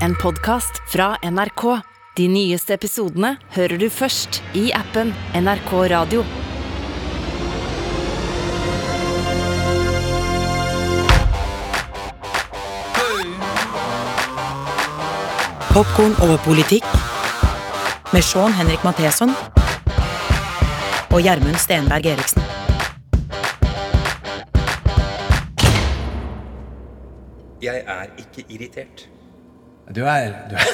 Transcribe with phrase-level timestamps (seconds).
[0.00, 1.80] en podkast fra NRK.
[2.16, 6.24] De nyeste episodene hører du først i appen NRK Radio.
[15.74, 16.86] Popkorn over politikk
[18.14, 19.34] med Sean Henrik Matheson
[21.10, 22.42] og Gjermund Stenberg Eriksen.
[27.62, 29.08] Jeg er ikke irritert.
[29.94, 30.70] Du er, du er,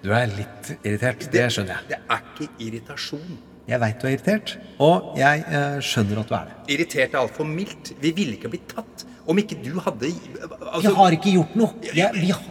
[0.00, 1.26] du er litt irritert.
[1.32, 1.88] Det skjønner jeg.
[1.90, 3.34] Det er ikke irritasjon.
[3.68, 6.54] Jeg veit du er irritert, og jeg eh, skjønner at du er det.
[6.72, 7.90] Irritert er altfor mildt.
[8.00, 11.90] Vi ville ikke blitt tatt om ikke du hadde altså, Jeg har ikke gjort noe.
[11.92, 12.46] Jeg, vi har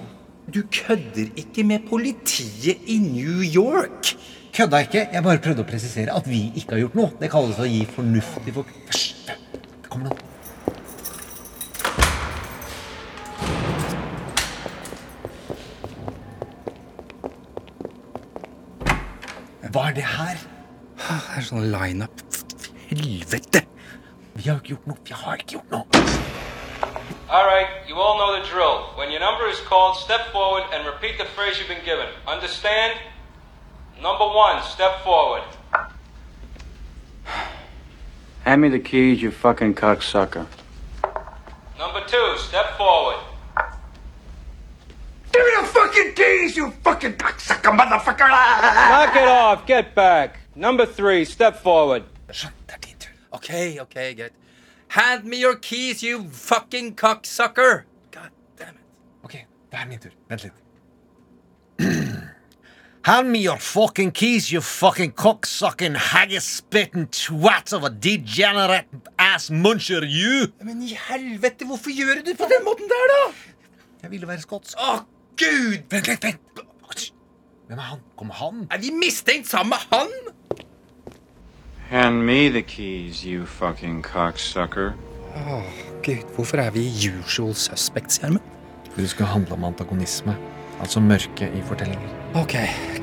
[0.54, 4.14] Du kødder ikke med politiet i New York.
[4.54, 5.08] kødda ikke.
[5.18, 7.12] Jeg bare prøvde å presisere at vi ikke har gjort noe.
[7.18, 8.78] Det kalles å gi fornuftig for...
[8.92, 9.10] Hysj!
[9.34, 10.27] Det kommer noen.
[19.78, 20.40] Hva er det her?
[20.98, 22.22] Det er sånn lineup.
[22.90, 23.60] Helvete!
[24.34, 24.98] Vi har ikke gjort noe.
[25.06, 26.00] Vi har ikke gjort noe.
[27.30, 28.90] All right, you all know the drill.
[28.98, 32.10] When your number is called, step forward and repeat the phrase you've been given.
[32.26, 32.98] Understand?
[34.02, 35.46] Number one, step forward.
[38.46, 40.48] Hand me the keys, you fucking cocksucker.
[41.78, 43.22] Number two, step forward.
[45.38, 48.28] Give me the fucking keys, you fucking cocksucker motherfucker!
[48.28, 49.68] Knock it off.
[49.68, 50.40] Get back.
[50.56, 52.04] Number three, step forward.
[52.32, 53.12] Skjønn, det er din tur.
[53.32, 53.50] Ok,
[53.82, 54.34] ok, greit.
[54.88, 57.84] Hand me your keys, you fucking cocksucker!
[58.12, 58.86] God damn it.
[59.24, 59.34] Ok,
[59.72, 60.16] det er min tur.
[60.30, 60.58] Vent litt.
[63.06, 68.88] Hand me your fucking keys, you fucking cocksucking haggis-spitting twat of a degenerate
[69.20, 70.48] ass muncher, you!
[70.64, 73.22] Men i helvete, hvorfor gjør du det på den måten der, da?
[74.02, 74.74] Jeg ville være skotsk.
[74.82, 74.98] Å,
[75.38, 75.84] gud!
[75.92, 76.42] Vent litt, vent!
[77.68, 78.04] Hvem er han?
[78.16, 78.68] Kommer han?
[78.72, 80.14] Er vi mistenkt sammen med han?
[81.90, 84.94] Hand me the keys, you fucking cocksucker.
[85.36, 85.64] Åh,
[86.04, 88.44] gud, hvorfor er vi usual suspects, Gjermund?
[88.96, 90.36] Det skal handle om antagonisme.
[90.82, 92.10] Altså mørke i fortellinger.
[92.38, 92.54] Ok,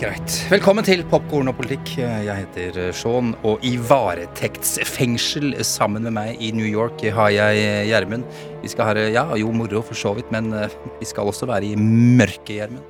[0.00, 0.36] greit.
[0.50, 1.96] Velkommen til Popkorn og politikk.
[1.98, 8.28] Jeg heter Sean, og i varetektsfengsel sammen med meg i New York har jeg Gjermund.
[8.64, 11.74] Vi skal ha ja, jo moro for så vidt, men eh, vi skal også være
[11.74, 12.80] i mørkehjermen.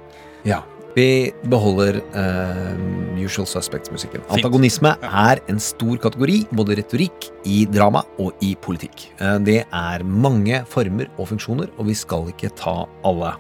[0.47, 0.63] Ja.
[0.95, 2.75] Vi beholder uh,
[3.19, 4.23] usual suspects-musikken.
[4.31, 9.09] Antagonisme er en stor kategori, både retorikk, i drama og i politikk.
[9.19, 12.77] Uh, det er mange former og funksjoner, og vi skal ikke ta
[13.11, 13.33] alle.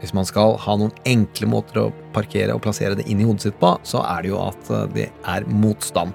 [0.00, 3.50] Hvis man skal ha noen enkle måter å parkere og plassere det inn i hodet
[3.50, 6.12] sitt på, så er det jo at det er motstand.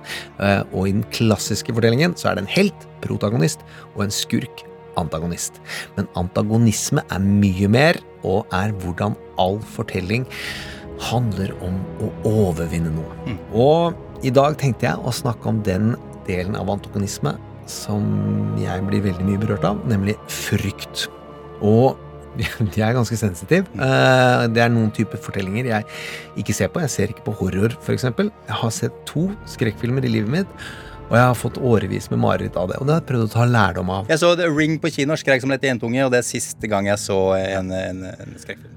[0.74, 3.66] Og i den klassiske fortellingen så er det en helt, protagonist,
[3.96, 4.62] og en skurk,
[5.02, 5.60] antagonist.
[5.98, 10.26] Men antagonisme er mye mer, og er hvordan all fortelling
[11.10, 13.38] handler om å overvinne noe.
[13.56, 13.96] Og
[14.28, 15.94] i dag tenkte jeg å snakke om den
[16.28, 17.38] delen av antagonisme
[17.70, 18.04] som
[18.60, 21.08] jeg blir veldig mye berørt av, nemlig frykt.
[21.62, 21.96] Og
[22.40, 23.66] jeg er ganske sensitiv.
[23.76, 25.88] Eh, Det er noen typer fortellinger jeg
[26.44, 26.84] ikke ser på.
[26.84, 28.06] Jeg ser ikke på horror, f.eks.
[28.06, 30.54] Jeg har sett to skrekkfilmer i livet mitt,
[31.10, 32.78] og jeg har fått årevis med mareritt av det.
[32.78, 34.10] Og det har jeg prøvd å ta lærdom av.
[34.14, 36.90] Jeg så The Ring på kino, skrek som en jentunge, og det er siste gang
[36.92, 38.76] jeg så en, en, en skrekkfilm.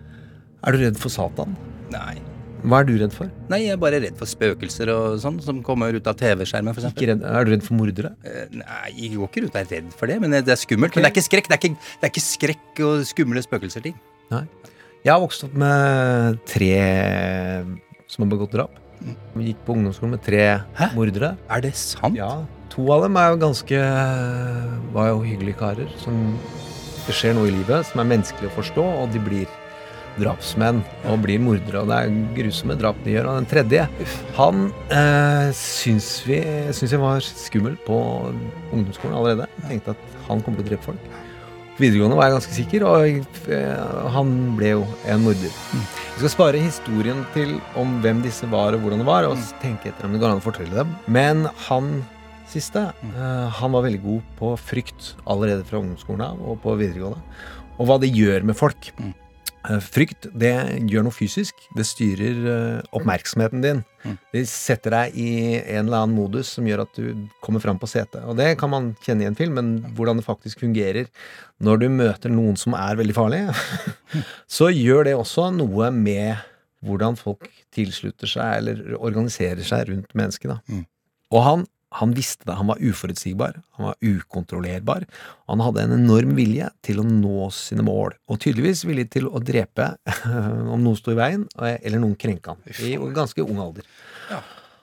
[0.62, 1.56] Er du redd for Satan?
[1.92, 2.16] Nei.
[2.62, 3.28] Hva er du redd for?
[3.50, 7.48] Nei, jeg er bare redd for spøkelser og sånn, som kommer ut av TV-skjermen, er
[7.48, 8.12] du redd for mordere?
[8.22, 10.94] Eh, Nei, jeg går ikke rundt og er redd for det, men det er skummelt.
[10.94, 11.50] Men det er ikke skrekk.
[11.50, 13.98] Det er ikke, det er ikke skrekk og skumle spøkelser-ting.
[14.32, 14.44] Nei.
[15.02, 16.70] Jeg har vokst opp med tre
[18.06, 18.78] som har begått drap.
[19.36, 20.42] Vi gikk på ungdomsskolen med tre
[20.78, 20.90] Hæ?
[20.96, 21.34] mordere.
[21.50, 22.16] Er det sant?
[22.18, 23.78] Ja, To av dem er jo ganske
[24.94, 25.90] var jo hyggelige karer.
[26.00, 26.38] Som
[27.06, 29.50] det skjer noe i livet som er menneskelig å forstå, og de blir
[30.20, 30.80] drapsmenn
[31.10, 31.82] og blir mordere.
[31.82, 33.28] Og det er grusomme drap de gjør.
[33.28, 33.84] Og den tredje,
[34.38, 36.40] han eh, syns, vi,
[36.72, 37.98] syns jeg var skummel på
[38.72, 39.48] ungdomsskolen allerede.
[39.62, 41.11] Jeg tenkte at han kommer til å drepe folk.
[41.80, 45.54] Videregående var jeg ganske sikker, og eh, han ble jo en morder.
[45.72, 49.88] Vi skal spare historien til om hvem disse var og hvordan det var, og tenke
[49.88, 50.92] etter om det går an å fortelle dem.
[51.08, 51.94] Men han
[52.52, 57.24] siste, eh, han var veldig god på frykt allerede fra ungdomsskolen av og på videregående.
[57.80, 58.92] Og hva det gjør med folk.
[59.00, 59.14] Mm.
[59.68, 60.52] Eh, Frykt det
[60.90, 61.58] gjør noe fysisk.
[61.76, 63.82] Det styrer eh, oppmerksomheten din.
[64.02, 64.16] Mm.
[64.34, 65.30] Det setter deg i
[65.60, 68.22] en eller annen modus som gjør at du kommer fram på setet.
[68.26, 71.10] Og det kan man kjenne i en film, men hvordan det faktisk fungerer
[71.62, 73.44] når du møter noen som er veldig farlig,
[74.58, 76.48] så gjør det også noe med
[76.82, 80.50] hvordan folk tilslutter seg eller organiserer seg rundt mennesket.
[80.50, 80.58] Da.
[80.66, 80.82] Mm.
[81.32, 81.68] Og han
[81.98, 82.56] han visste det.
[82.56, 85.04] Han var uforutsigbar, han var ukontrollerbar.
[85.50, 89.42] Han hadde en enorm vilje til å nå sine mål, og tydeligvis villig til å
[89.42, 89.92] drepe
[90.72, 93.88] om noen sto i veien, eller noen krenka han, i ganske ung alder.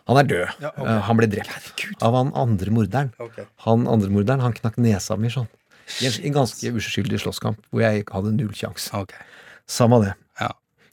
[0.10, 0.62] Han er død.
[0.64, 0.72] Ja.
[0.74, 3.12] Eh, Han ble drept av han andre morderen.
[3.66, 5.50] Han andre morderen han knakk nesa mi sånn.
[6.02, 8.90] I en, ganske uskyldig slåsskamp hvor jeg hadde null sjanse.
[8.94, 9.22] Okay.
[9.70, 10.14] Samme det.
[10.42, 10.52] Ja.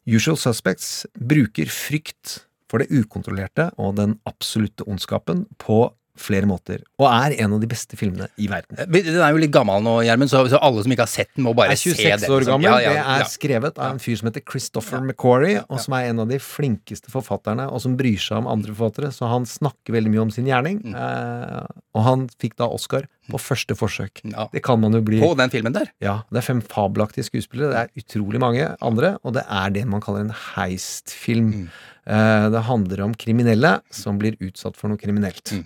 [0.09, 2.41] Usual Suspects bruker frykt
[2.71, 5.85] for det ukontrollerte og den absolutte ondskapen på
[6.21, 8.79] flere måter, og er en av de beste filmene i verden.
[8.79, 11.33] Eh, Den er jo litt gammel nå, Gjermund, så, så alle som ikke har sett
[11.35, 12.33] den, må bare er se 26 den.
[12.33, 12.53] år liksom.
[12.55, 12.69] gammel.
[12.71, 13.29] Ja, ja, det er ja.
[13.33, 17.13] skrevet av en fyr som heter Christopher McQuarrie, og som er en av de flinkeste
[17.13, 20.49] forfatterne, og som bryr seg om andre forfattere, så han snakker veldig mye om sin
[20.49, 20.83] gjerning.
[20.87, 20.97] Mm.
[20.97, 24.23] Eh, og han fikk da Oscar på første forsøk.
[24.25, 24.47] Ja.
[24.53, 25.91] Det kan man jo bli På den filmen der.
[26.03, 27.73] Ja, det er fem fabelaktige skuespillere.
[27.73, 31.53] Det er utrolig mange andre, og det er det man kaller en heist-film.
[31.67, 31.69] Mm.
[32.07, 35.51] Eh, det handler om kriminelle som blir utsatt for noe kriminelt.
[35.51, 35.65] Mm.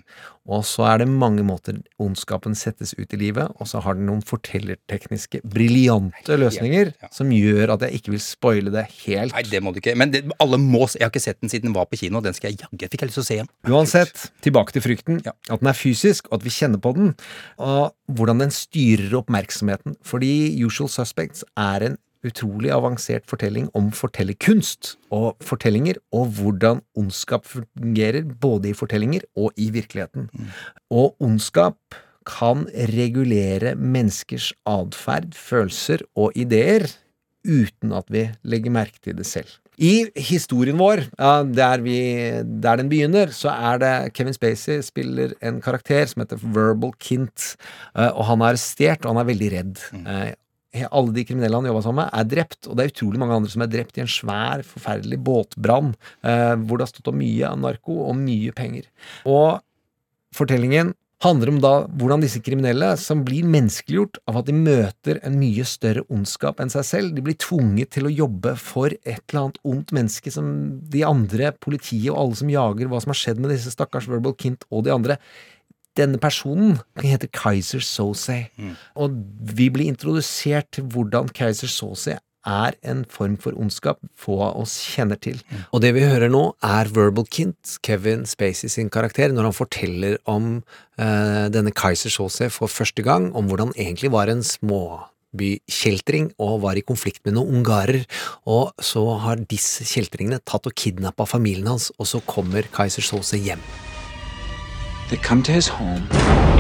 [0.51, 4.09] Og så er det mange måter ondskapen settes ut i livet, og så har den
[4.09, 7.11] noen fortellertekniske, briljante løsninger ja.
[7.15, 9.37] som gjør at jeg ikke vil spoile det helt.
[9.37, 9.95] Nei, det må du ikke.
[10.01, 10.99] Men det, alle må se.
[10.99, 12.23] Jeg har ikke sett den siden den var på kino.
[12.25, 13.53] Den skal jeg jaggu fikk jeg lyst til å se igjen.
[13.69, 15.21] Uansett, tilbake til frykten.
[15.27, 15.37] Ja.
[15.53, 17.13] At den er fysisk, og at vi kjenner på den.
[17.61, 19.99] Og hvordan den styrer oppmerksomheten.
[20.07, 27.49] Fordi Usual Suspects er en utrolig avansert fortelling om fortellerkunst og fortellinger, og hvordan ondskap
[27.49, 30.29] fungerer både i fortellinger og i virkeligheten.
[30.93, 31.97] Og ondskap
[32.29, 36.85] kan regulere menneskers atferd, følelser og ideer
[37.49, 39.49] uten at vi legger merke til det selv.
[39.81, 41.07] I historien vår,
[41.57, 41.97] der, vi,
[42.61, 47.55] der den begynner, så er det Kevin Spacey spiller en karakter som heter Verbal Kint,
[47.97, 49.83] eh, og han er arrestert, og han er veldig redd.
[49.97, 50.37] Mm
[50.71, 53.51] alle de kriminelle han jobba sammen med, er drept, og det er utrolig mange andre
[53.51, 57.51] som er drept i en svær, forferdelig båtbrann, eh, hvor det har stått om mye
[57.59, 58.87] narko og mye penger.
[59.27, 59.59] Og
[60.37, 60.95] fortellingen
[61.25, 65.67] handler om da hvordan disse kriminelle, som blir menneskeliggjort av at de møter en mye
[65.69, 69.61] større ondskap enn seg selv, de blir tvunget til å jobbe for et eller annet
[69.69, 70.51] ondt menneske som
[70.93, 74.37] de andre, politiet og alle som jager hva som har skjedd med disse stakkars Verbal
[74.41, 75.19] Kint og de andre,
[75.99, 78.45] denne personen heter Kaiser Sose,
[78.95, 79.21] og
[79.59, 82.17] vi blir introdusert til hvordan Kaiser Sose
[82.47, 85.41] er en form for ondskap få av oss kjenner til.
[85.75, 90.19] Og det vi hører nå, er Verbal Kint, Kevin Spacey sin karakter, når han forteller
[90.31, 90.63] om
[90.99, 96.63] eh, denne Kaiser Sose for første gang, om hvordan han egentlig var en småbykjeltring og
[96.65, 98.07] var i konflikt med noen ungarer,
[98.49, 103.41] og så har disse kjeltringene tatt og kidnappa familien hans, og så kommer Kaiser Sose
[103.41, 103.63] hjem.
[105.11, 106.07] They come to his home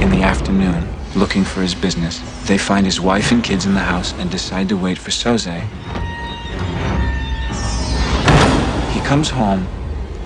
[0.00, 2.18] in the afternoon looking for his business.
[2.48, 5.60] They find his wife and kids in the house and decide to wait for Soze.
[8.90, 9.68] He comes home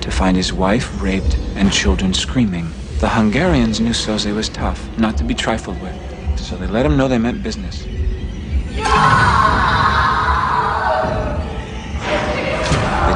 [0.00, 2.73] to find his wife raped and children screaming.
[3.00, 6.97] The Hungarians knew Soze was tough, not to be trifled with, so they let him
[6.97, 7.82] know they meant business.
[7.82, 8.81] They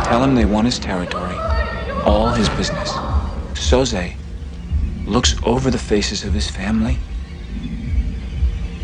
[0.05, 1.37] tell him they want his territory,
[2.05, 2.91] all his business.
[3.55, 4.19] Soze
[5.09, 6.99] looks over the faces of his family.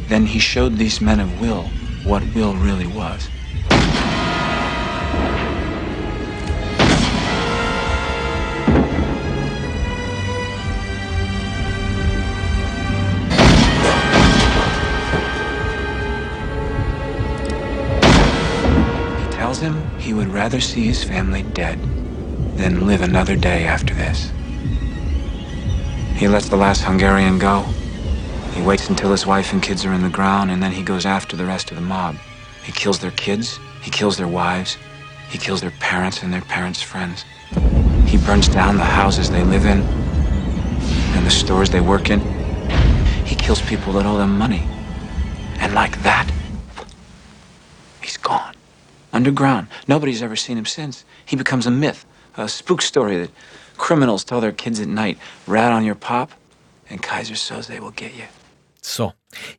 [0.09, 1.65] Then he showed these men of will
[2.05, 3.29] what will really was.
[19.21, 21.79] He tells him he would rather see his family dead
[22.57, 24.31] than live another day after this.
[26.17, 27.63] He lets the last Hungarian go.
[28.53, 31.05] He waits until his wife and kids are in the ground, and then he goes
[31.05, 32.17] after the rest of the mob.
[32.63, 34.79] He kills their kids, he kills their wives,
[35.29, 37.25] he kills their parents and their parents' friends.
[38.07, 39.83] He burns down the houses they live in
[41.17, 42.21] and the stores they work in.
[43.25, 44.63] He kills people that owe them money.
[45.59, 46.31] And like that,
[48.01, 48.55] he's gone.
[49.13, 49.67] Underground.
[49.89, 51.05] Nobody's ever seen him since.
[51.25, 52.07] He becomes a myth,
[52.37, 53.31] a spook story that
[53.77, 55.19] criminals tell their kids at night.
[55.47, 56.31] Rat on your pop,
[56.91, 58.27] and Kaiser Soze will get you.
[58.85, 59.13] Så,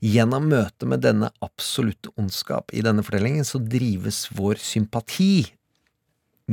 [0.06, 5.48] gjennom møtet med denne absolutte ondskap i denne fortellingen, så drives vår sympati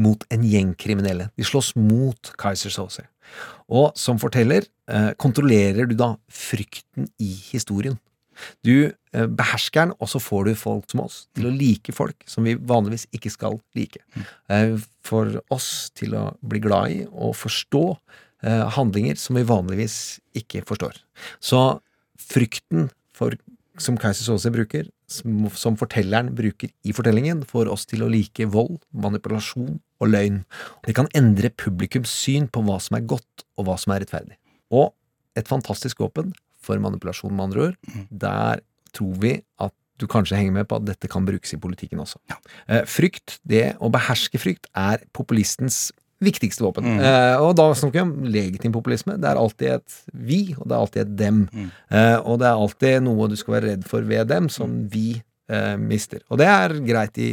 [0.01, 1.29] mot en gjeng kriminelle.
[1.37, 3.05] De slåss mot Kaiser Soze.
[3.69, 7.99] Og som forteller eh, kontrollerer du da frykten i historien.
[8.67, 12.27] Du eh, behersker den, og så får du folk som oss til å like folk
[12.31, 14.03] som vi vanligvis ikke skal like.
[14.53, 19.97] Eh, for oss til å bli glad i og forstå eh, handlinger som vi vanligvis
[20.39, 20.99] ikke forstår.
[21.43, 21.63] Så
[22.23, 23.37] frykten for,
[23.81, 28.47] som Kaiser Sose bruker, som, som fortelleren bruker i fortellingen, får oss til å like
[28.53, 30.43] vold, manipulasjon og løgn.
[30.87, 34.39] Det kan endre publikums syn på hva som er godt og hva som er rettferdig.
[34.73, 34.93] Og
[35.39, 36.33] et fantastisk våpen
[36.65, 37.79] for manipulasjon, med andre ord.
[38.11, 38.63] Der
[38.97, 42.19] tror vi at du kanskje henger med på at dette kan brukes i politikken også.
[42.67, 45.91] Eh, frykt, det å beherske frykt, er populistens
[46.23, 46.87] viktigste våpen.
[47.03, 49.17] Eh, og da snakker vi om legitim populisme.
[49.21, 51.43] Det er alltid et vi, og det er alltid et dem.
[51.91, 55.17] Eh, og det er alltid noe du skal være redd for ved dem, som vi
[55.51, 56.23] eh, mister.
[56.31, 57.31] Og det er greit i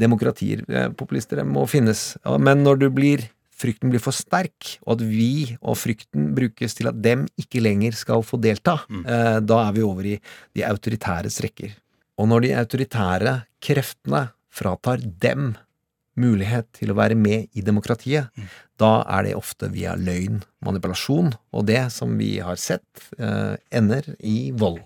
[0.00, 0.64] demokratier.
[0.68, 2.14] Eh, populister må finnes.
[2.24, 3.28] Ja, Men når du blir
[3.60, 7.96] frykten blir for sterk, og at vi og frykten brukes til at dem ikke lenger
[7.98, 10.18] skal få delta, eh, da er vi over i
[10.56, 11.74] de autoritæres rekker.
[12.20, 15.54] Og når de autoritære kreftene fratar dem
[16.20, 18.28] mulighet til å være med i demokratiet,
[18.80, 22.84] da er det ofte via løgn, manipulasjon, og det som vi har sett,
[23.18, 24.82] eh, ender i vold.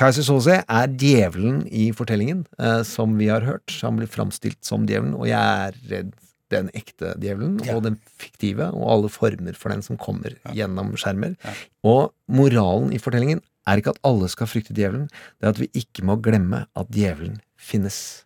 [0.00, 3.68] Kaiser Soze er djevelen i fortellingen, eh, som vi har hørt.
[3.82, 6.12] Han blir framstilt som djevelen, og jeg er redd
[6.50, 7.76] den ekte djevelen Ja.
[7.76, 11.36] og den fiktive, og alle former for den som kommer gjennom skjermer.
[11.84, 15.08] Og moralen i fortellingen er ikke at alle skal frykte djevelen,
[15.40, 18.24] det er at vi ikke må glemme at djevelen finnes.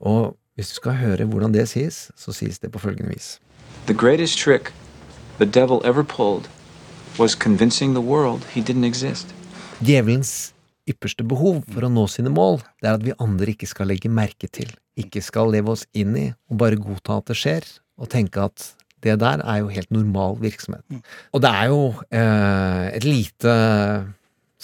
[0.00, 3.38] Og hvis du skal høre hvordan det sies, så sies det på følgende vis.
[3.86, 4.72] The greatest trick
[5.38, 6.48] the devil ever pulled
[7.18, 9.26] was convincing the world he didn't exist.
[9.82, 10.52] Djevelens
[10.88, 14.10] ypperste behov for å nå sine mål, det er at vi andre ikke skal legge
[14.12, 14.68] merke til,
[15.00, 17.68] ikke skal leve oss inn i og bare godta at det skjer,
[18.00, 18.72] og tenke at
[19.04, 20.84] det der er jo helt normal virksomhet.
[21.36, 23.54] Og det er jo eh, et lite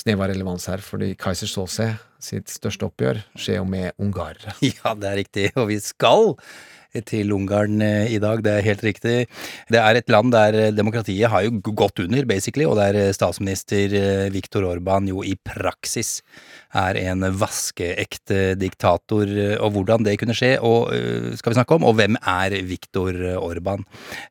[0.00, 4.54] snev av relevans her, fordi Kaiser Soze sitt største oppgjør skjer jo med ungarere.
[4.70, 6.34] Ja, det er riktig, og vi skal
[7.06, 9.16] til Ungarn eh, i dag, det er helt riktig.
[9.70, 13.12] Det er et land der eh, demokratiet har jo gått under, basically, og der eh,
[13.14, 13.94] statsminister
[14.34, 16.20] Viktor Orban jo i praksis
[16.76, 20.92] er en vaskeekte diktator, og hvordan det kunne skje, og
[21.38, 23.82] skal vi snakke om, og hvem er Viktor Orban?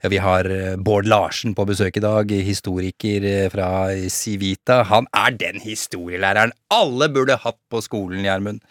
[0.07, 0.47] Vi har
[0.79, 3.69] Bård Larsen på besøk i dag, historiker fra
[4.07, 4.81] Civita.
[4.87, 8.63] Han er den historielæreren alle burde hatt på skolen, Gjermund.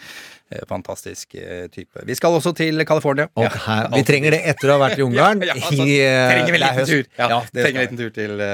[0.50, 2.00] Eh, Fantastisk eh, type.
[2.08, 3.26] Vi skal også til California.
[3.36, 5.42] Og her, vi trenger det etter å ha vært i Ungarn.
[5.44, 7.10] Ja, altså, i, eh, trenger vi liten tur.
[7.18, 8.44] Ja, Ja, trenger en liten tur til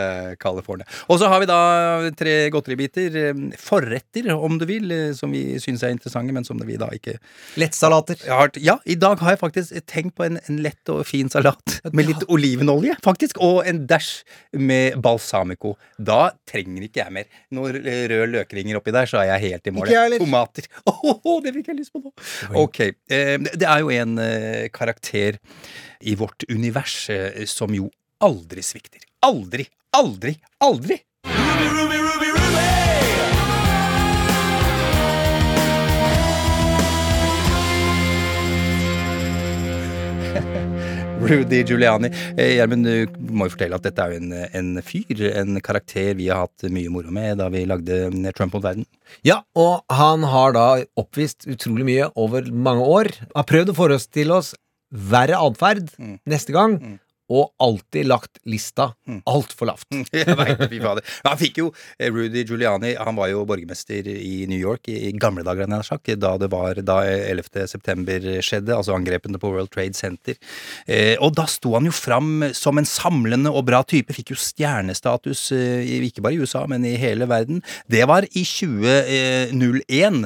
[0.42, 0.86] California.
[1.08, 1.58] Og så har vi da
[2.18, 3.20] tre godteribiter.
[3.60, 7.16] forretter, om du vil, som vi syns er interessante, men som vi da ikke
[7.60, 8.18] Lettsalater.
[8.58, 12.08] Ja, i dag har jeg faktisk tenkt på en, en lett og fin salat med
[12.08, 15.74] litt olivenolje, faktisk, og en dash med balsamico.
[15.98, 17.30] Da trenger ikke jeg mer.
[17.54, 19.92] Når røde løkringer oppi der, så er jeg helt i mål.
[20.18, 20.66] Tomater.
[21.04, 22.12] Oh, oh, det fikk jeg lyst på nå.
[22.60, 22.80] Ok.
[22.84, 25.40] Eh, det er jo en eh, karakter
[26.00, 27.90] i vårt univers eh, som jo
[28.24, 29.04] aldri svikter.
[29.24, 31.00] Aldri, aldri, aldri!
[41.28, 42.10] Rudy Giuliani.
[42.36, 46.14] Eh, Gjermund, du må jo fortelle at dette er jo en, en fyr, en karakter
[46.18, 48.02] vi har hatt mye moro med da vi lagde
[48.36, 48.86] Trump mot verden.
[49.26, 50.66] Ja, og han har da
[51.00, 53.12] oppvist utrolig mye over mange år.
[53.34, 54.54] Har prøvd å forestille oss
[54.94, 56.18] verre atferd Mm.
[56.30, 56.76] neste gang,
[57.32, 59.20] og alltid lagt lista Mm.
[59.28, 59.84] altfor lavt.
[60.16, 61.04] Jeg vet, fy fader.
[61.26, 61.66] Han fikk jo
[61.98, 66.48] eh, Rudy Giuliani Han var jo borgermester i New York i, gamle dager, da det
[66.52, 67.66] var da 11.
[67.68, 70.36] september skjedde, altså angrepene på World Trade Center.
[70.86, 74.14] Eh, og da sto han jo fram som en samlende og bra type.
[74.16, 77.62] Fikk jo stjernestatus eh, ikke bare i USA, men i hele verden.
[77.90, 80.24] Det var i 2001.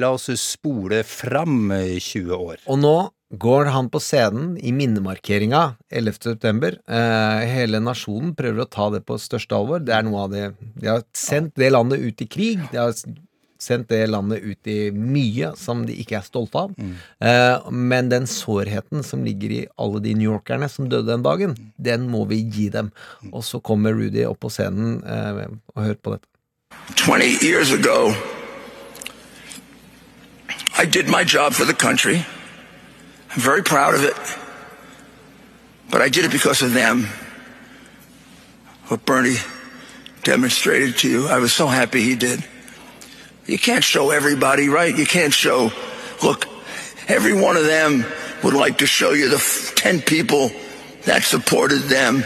[0.00, 2.60] La oss spole fram eh, 20 år.
[2.70, 2.96] Og nå
[3.30, 6.12] går han på scenen i minnemarkeringa 11.
[6.22, 6.76] september.
[6.88, 9.82] Eh, hele nasjonen prøver å ta det på største alvor.
[9.84, 12.64] Det er noe av det De har sendt det landet ut i krig.
[12.72, 12.94] De har
[13.60, 16.74] sendt det landet ut i mye som de ikke er stolte av.
[17.22, 22.08] Eh, men den sårheten som ligger i alle de newyorkerne som døde den dagen, den
[22.10, 22.90] må vi gi dem.
[23.30, 25.46] Og så kommer Rudy opp på scenen eh,
[25.76, 26.26] og hører på dette.
[26.96, 28.12] 20 years ago,
[30.78, 32.24] I did my job for the country.
[33.30, 34.16] I'm very proud of it.
[35.90, 37.06] But I did it because of them.
[38.88, 39.36] What Bernie
[40.22, 42.44] demonstrated to you, I was so happy he did.
[43.46, 44.96] You can't show everybody, right?
[44.96, 45.72] You can't show,
[46.22, 46.46] look,
[47.08, 48.04] every one of them
[48.44, 50.50] would like to show you the f- 10 people
[51.04, 52.24] that supported them.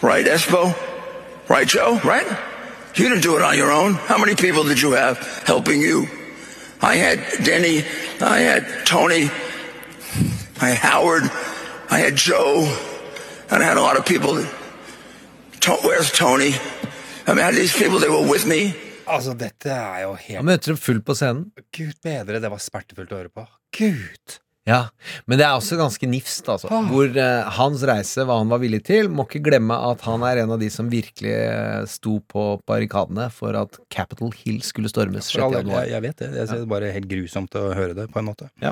[0.00, 0.76] Right, Espo?
[1.48, 2.00] Right, Joe?
[2.04, 2.26] Right?
[2.94, 3.94] You didn't do it on your own.
[3.94, 6.06] How many people did you have helping you?
[6.80, 7.84] I had Denny,
[8.20, 9.30] I had Tony,
[10.60, 11.24] I had Howard,
[11.90, 12.68] I had Joe,
[13.50, 14.34] and I had a lot of people.
[15.60, 16.54] To, where's Tony?
[17.26, 18.74] I mean, I had these people they were with me.
[19.06, 21.50] Altså, dette er jo helt Han møter dem fullt på scenen.
[21.74, 23.46] Gud bedre, det var smertefullt å høre på.
[23.76, 24.38] Gud
[24.68, 24.84] Ja,
[25.26, 26.68] Men det er også ganske nifst, altså.
[26.86, 29.08] Hvor eh, hans reise, hva han var villig til.
[29.10, 33.26] Må ikke glemme at han er en av de som virkelig eh, sto på barrikadene
[33.34, 35.34] for at Capitol Hill skulle stormes 6.
[35.34, 35.82] For all del, januar.
[35.88, 36.28] jeg, jeg vet det.
[36.36, 38.48] Jeg synes det er bare helt grusomt å høre det, på en måte.
[38.62, 38.70] Ja.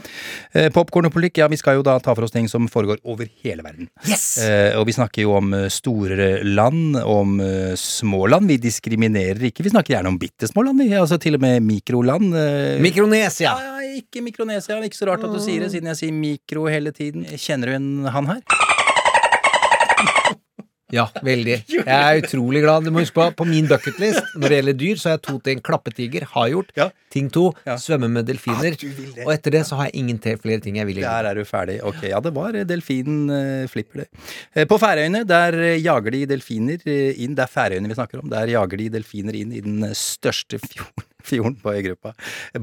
[0.55, 3.03] Eh, Popkorn og politikk, ja, vi skal jo da ta for oss ting som foregår
[3.11, 3.91] over hele verden.
[4.07, 4.29] Yes!
[4.47, 8.47] Eh, og vi snakker jo om eh, store land, om uh, små land.
[8.51, 9.67] Vi diskriminerer ikke.
[9.67, 10.93] Vi snakker gjerne om bitte små land, vi.
[10.95, 12.31] Altså til og med mikroland.
[12.39, 12.79] eh.
[12.87, 13.57] Mikronesia!
[13.59, 14.79] ja, ja, ikke Mikronesia.
[14.87, 17.25] Ikke så rart at du sier det, siden jeg sier mikro hele tiden.
[17.41, 18.45] Kjenner du han her?
[20.91, 21.55] Ja, veldig.
[21.71, 22.83] Jeg er utrolig glad.
[22.83, 25.35] Du må huske på, på min bucketlist når det gjelder dyr, så har jeg to
[25.47, 25.61] ting.
[25.63, 26.73] Klappetiger har jeg gjort.
[26.81, 26.87] Ja.
[27.15, 27.77] Ting to, Ja.
[27.79, 28.75] svømme med delfiner.
[28.75, 31.13] Ah, og etter det så har jeg ingen til flere ting jeg vil gjøre.
[31.15, 31.77] Der er du ferdig.
[31.87, 34.09] Ok, ja, det var eh, delfinen uh, Flipper, det.
[34.51, 37.39] Eh, på Færøyene, der jager de delfiner inn.
[37.39, 38.31] Det er Færøyene vi snakker om.
[38.35, 42.13] Der jager de delfiner inn i den største fjorden, fjorden på øygruppa.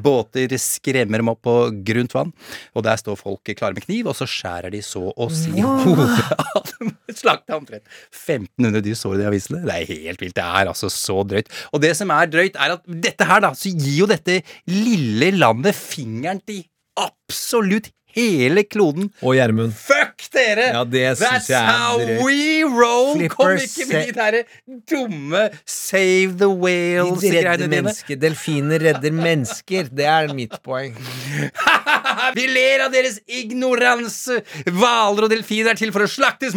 [0.03, 1.55] Båter skremmer dem opp på
[1.87, 2.33] grunt vann,
[2.75, 6.21] og der står folk klare med kniv, og så skjærer de så å si hodet
[6.37, 6.93] av dem.
[7.17, 9.63] Slakta omtrent 1500 dyr, så du det i avisene?
[9.65, 10.37] Det er helt vilt.
[10.37, 11.51] Det er altså så drøyt.
[11.73, 15.31] Og det som er drøyt, er at dette her, da, så gir jo dette lille
[15.37, 16.65] landet fingeren til
[16.97, 19.09] absolutt hele kloden.
[19.21, 19.73] Og Gjermund.
[19.77, 20.71] Fuck dere!
[20.73, 22.23] Ja, det That's jeg how direkt.
[22.25, 23.13] we roll!
[23.17, 24.43] Flipper Kom ikke med de derre
[24.89, 27.93] dumme save the De whales-greiene dine.
[28.21, 29.89] Delfiner redder mennesker.
[29.93, 30.95] Det er mitt poeng.
[32.37, 34.41] Vi ler av deres ignoranse!
[34.67, 36.55] Hvaler og delfiner er til for å slaktes!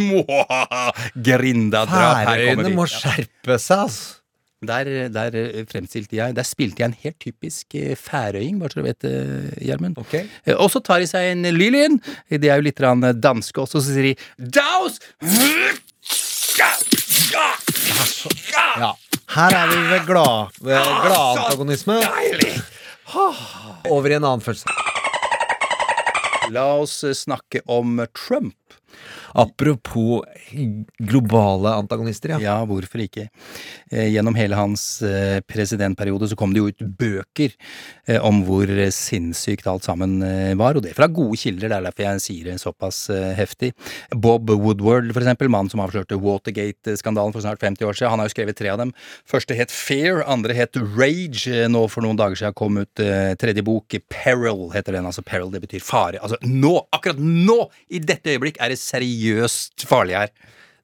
[1.14, 2.24] Grindadrap.
[2.30, 4.19] Færøyene må skjerpe seg, altså.
[4.60, 8.82] Der, der eh, fremstilte jeg Der spilte jeg en helt typisk eh, færøying, bare så
[8.82, 9.14] du vet det,
[9.64, 9.96] Gjermund.
[9.96, 10.14] Ok.
[10.44, 11.96] Eh, Og så tar de seg en Lillian.
[12.28, 12.82] De er jo litt
[13.24, 15.00] danske også, så sier de Daus!
[18.80, 18.90] Ja.
[19.30, 22.00] Her er vi ved glad, ved gladantagonisme.
[22.04, 22.60] Deilig!
[23.90, 24.68] Over i en annen følelse.
[26.50, 28.56] La oss eh, snakke om Trump.
[29.34, 30.24] Apropos
[30.98, 32.40] globale antagonister, ja.
[32.42, 33.28] Ja, hvorfor ikke?
[33.90, 37.54] Eh, Gjennom hele hans eh, presidentperiode så kom det jo ut bøker
[38.08, 40.18] eh, om hvor sinnssykt alt sammen
[40.58, 42.98] var, og det fra gode kilder, det er derfor jeg sier det såpass
[43.38, 43.70] heftig.
[44.10, 48.28] Bob Woodward, for eksempel, mannen som avslørte Watergate-skandalen for snart 50 år siden, han har
[48.28, 48.92] jo skrevet tre av dem.
[49.28, 51.68] Første het Fear, andre het Rage.
[51.70, 53.04] Nå for noen dager siden kom ut
[53.40, 56.20] tredje bok, Peril heter den, altså Peril, det betyr fare.
[56.20, 57.60] Altså nå, akkurat nå,
[57.94, 59.19] i dette øyeblikk, er det seriøst
[59.88, 60.30] farlig her.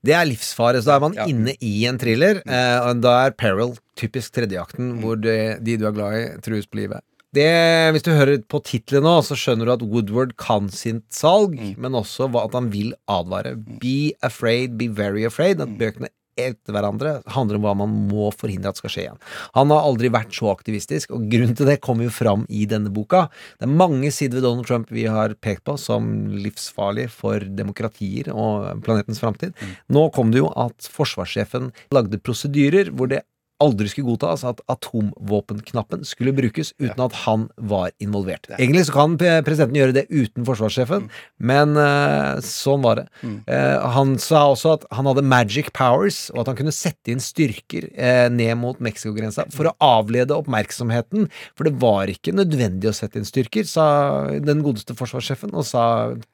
[0.06, 0.78] Det er livsfare.
[0.82, 1.24] Så da er man Ja.
[1.26, 2.42] inne i en thriller.
[2.46, 6.66] Eh, og da er Peril typisk tredjeakten, hvor de, de du er glad i, trues
[6.66, 7.00] på livet.
[7.34, 11.58] Det, hvis du hører på tittelen nå, så skjønner du at Woodward kan sitt salg,
[11.76, 13.56] men også at han vil advare.
[13.82, 15.60] Be afraid, be very afraid.
[15.60, 19.20] At bøkene etter hverandre handler om hva man må forhindre at skal skje igjen.
[19.56, 22.92] Han har aldri vært så aktivistisk, og grunnen til det kommer jo fram i denne
[22.92, 23.26] boka.
[23.58, 28.30] Det er mange sider ved Donald Trump vi har pekt på som livsfarlig for demokratier
[28.34, 29.56] og planetens framtid.
[29.92, 33.24] Nå kom det jo at forsvarssjefen lagde prosedyrer hvor det
[33.62, 38.48] aldri skulle godtas at atomvåpenknappen skulle brukes uten at han var involvert.
[38.58, 43.06] Egentlig så kan presidenten gjøre det uten forsvarssjefen, men uh, sånn var det.
[43.48, 47.22] Uh, han sa også at han hadde magic powers, og at han kunne sette inn
[47.22, 52.96] styrker uh, ned mot Mexicogrensa for å avlede oppmerksomheten, for det var ikke nødvendig å
[52.96, 53.86] sette inn styrker, sa
[54.36, 55.86] den godeste forsvarssjefen, og sa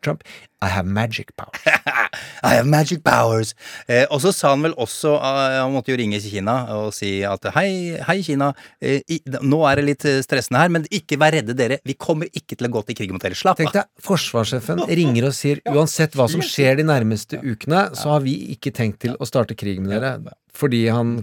[0.02, 0.26] Trump
[0.62, 1.62] I have magic powers.
[2.42, 3.54] I have magic powers.
[3.88, 7.46] Eh, og så sa han vel også Han måtte jo ringe Kina og si at
[7.56, 11.34] hei, hei Kina, eh, i, nå er det litt eh, stressende her, men ikke vær
[11.36, 11.80] redde dere.
[11.88, 13.38] Vi kommer ikke til å gå til krig mot dere.
[13.38, 18.16] Slapp Tenk deg, forsvarssjefen ringer og sier uansett hva som skjer de nærmeste ukene, så
[18.16, 20.16] har vi ikke tenkt til å starte krig med dere.
[20.56, 21.16] Fordi han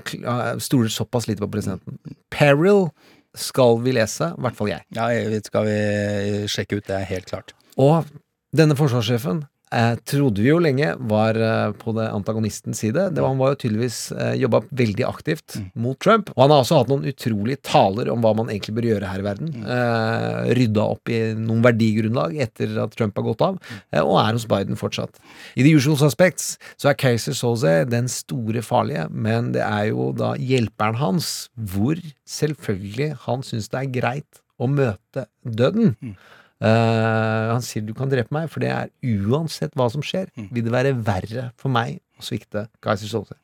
[0.62, 2.00] stoler såpass lite på presidenten.
[2.34, 2.88] Peril
[3.38, 4.86] skal vi lese, i hvert fall jeg.
[4.98, 5.10] Ja,
[5.46, 5.78] skal vi
[6.50, 7.54] sjekke ut, det er helt klart.
[7.80, 8.10] Og
[8.56, 9.44] denne forsvarssjefen
[9.76, 13.10] eh, trodde vi jo lenge var eh, på det antagonistens side.
[13.14, 16.32] Det var, han var jo tydeligvis eh, jobba veldig aktivt mot Trump.
[16.36, 19.24] Og han har også hatt noen utrolige taler om hva man egentlig bør gjøre her
[19.24, 19.54] i verden.
[19.64, 23.60] Eh, rydda opp i noen verdigrunnlag etter at Trump har gått av,
[23.92, 25.22] eh, og er hos Biden fortsatt.
[25.56, 30.12] I The Usual Suspects så er Kaiser Soze den store farlige, men det er jo
[30.18, 35.96] da hjelperen hans, hvor selvfølgelig han syns det er greit å møte døden.
[36.60, 40.66] Eh, han sier du kan drepe meg, for det er uansett hva som skjer, vil
[40.66, 43.38] det være verre for meg å svikte Kaiser Soze.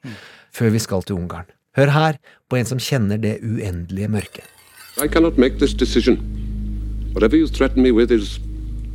[0.55, 1.47] Før vi skal til Ungarn.
[1.75, 2.19] Hør her
[2.51, 4.47] på en som kjenner det uendelige mørket.
[5.01, 6.19] I cannot make this decision.
[7.13, 8.39] Whatever you threaten me with is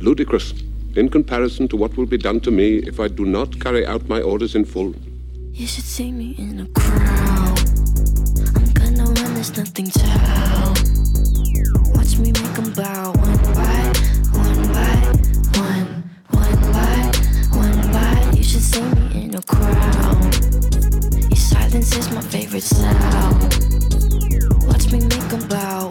[0.01, 0.53] ludicrous
[0.95, 4.07] in comparison to what will be done to me if I do not carry out
[4.09, 4.93] my orders in full.
[5.53, 7.59] You should see me in a crowd.
[8.55, 10.77] I'm gonna run, there's nothing to help.
[11.95, 13.13] Watch me make them bow
[19.41, 21.29] the crowd.
[21.29, 23.41] Your silence is my favorite sound.
[24.67, 25.90] Watch me make a bow.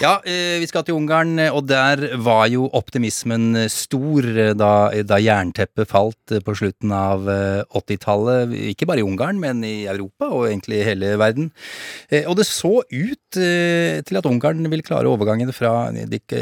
[0.00, 4.24] Ja, eh, vi skal til Ungarn, eh, og der var jo optimismen eh, stor
[4.56, 8.54] da, da jernteppet falt på slutten av eh, 80-tallet.
[8.72, 11.50] Ikke bare i Ungarn, men i Europa og egentlig i hele verden.
[12.24, 15.90] Og det så ut til at Ungarn ville klare overgangen fra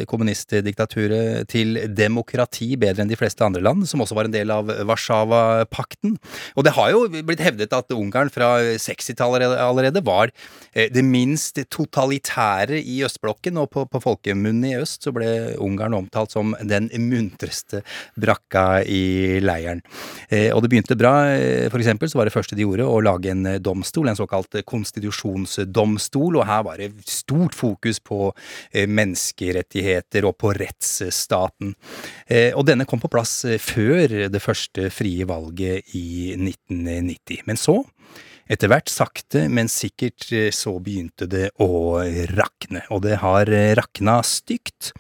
[0.09, 4.71] kommunistdiktaturet til demokrati bedre enn de fleste andre land, som også var en del av
[4.89, 6.15] Warszawapakten.
[6.57, 10.33] Og det har jo blitt hevdet at Ungarn fra 60-tallet allerede var
[10.73, 16.35] det minst totalitære i østblokken, og på, på folkemunne i øst så ble Ungarn omtalt
[16.35, 17.81] som den muntreste
[18.21, 19.81] brakka i leiren.
[20.29, 21.15] Eh, og det begynte bra.
[21.33, 24.19] eh, For eksempel så var det første de gjorde å lage en eh, domstol, en
[24.19, 28.33] såkalt konstitusjonsdomstol, og her var det stort fokus på
[28.73, 31.75] eh, menneskerettigheter og på rettsstaten.
[32.27, 37.45] Eh, Og denne kom på plass eh, før det første frie valget i 1990.
[37.47, 37.79] Men så
[38.49, 42.01] etter hvert, sakte, men sikkert, eh, så begynte det å
[42.33, 42.85] rakne.
[42.95, 44.93] Og det har eh, rakna stygt.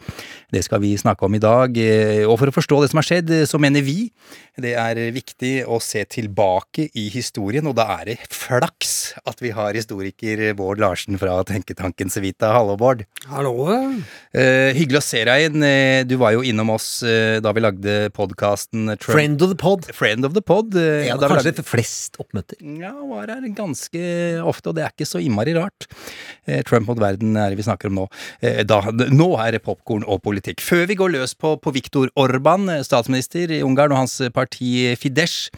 [0.48, 1.76] Det skal vi snakke om i dag.
[1.76, 4.10] eh, Og for å forstå det som har skjedd, eh, så mener vi
[4.58, 9.50] det er viktig å se tilbake i historien, og da er det flaks at vi
[9.50, 12.48] har historiker Bård Larsen fra tenketanken Civita.
[12.50, 13.04] Hallo, Bård.
[13.28, 13.68] Hallo.
[14.34, 15.62] Eh, hyggelig å se deg igjen.
[15.62, 19.84] Eh, Du var jo innom oss da vi lagde podkasten Friend of the pod.
[19.92, 20.72] Friend of the Pod.
[20.74, 22.56] Ja, da kanskje lagde- flest oppmøter.
[22.80, 25.86] ja, var her ganske ofte, og det er ikke så innmari rart.
[26.64, 28.66] Trump mot verden er det vi snakker om nå.
[28.66, 28.80] Da,
[29.12, 30.37] nå er det popkorn og politikk.
[30.62, 34.94] Før vi går løs på, på Viktor Orban, eh, statsminister i Ungarn, og hans parti
[35.00, 35.50] Fidesz,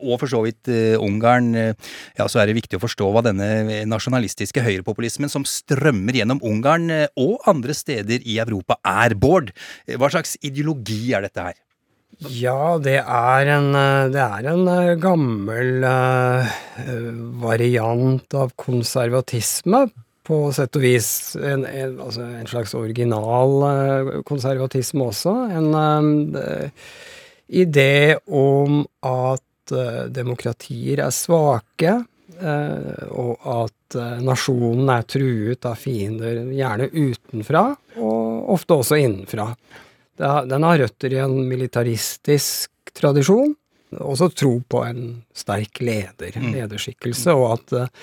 [0.00, 3.24] og for så vidt uh, Ungarn, eh, ja, så er det viktig å forstå hva
[3.26, 9.52] denne nasjonalistiske høyrepopulismen som strømmer gjennom Ungarn og andre steder i Europa er, Bård.
[9.88, 11.56] Hva slags ideologi er dette her?
[12.18, 13.68] Ja, det er en,
[14.10, 14.64] det er en
[14.98, 16.56] gammel eh,
[17.42, 19.84] variant av konservatisme,
[20.28, 21.08] på sett og vis.
[21.40, 25.34] En, en, altså en slags original eh, konservatisme også.
[25.56, 26.10] En um,
[27.48, 31.94] idé om at uh, demokratier er svake,
[32.42, 37.64] uh, og at uh, nasjonen er truet av fiender, gjerne utenfra,
[37.96, 39.50] og ofte også innenfra.
[40.18, 43.54] Det Den har røtter i en militaristisk tradisjon,
[43.96, 47.94] også tro på en sterk leder, lederskikkelse, og at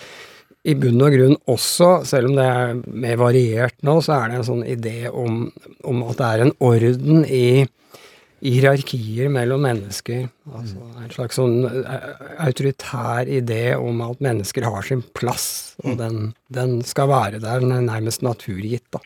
[0.65, 2.75] i bunn og grunn også, selv om det er
[3.05, 5.45] mer variert nå, så er det en sånn idé om,
[5.85, 7.45] om at det er en orden i
[8.45, 10.27] hierarkier mellom mennesker.
[10.53, 12.07] Altså en slags sånn eh,
[12.45, 17.73] autoritær idé om at mennesker har sin plass, og den, den skal være der, den
[17.73, 19.01] er nærmest naturgitt, da.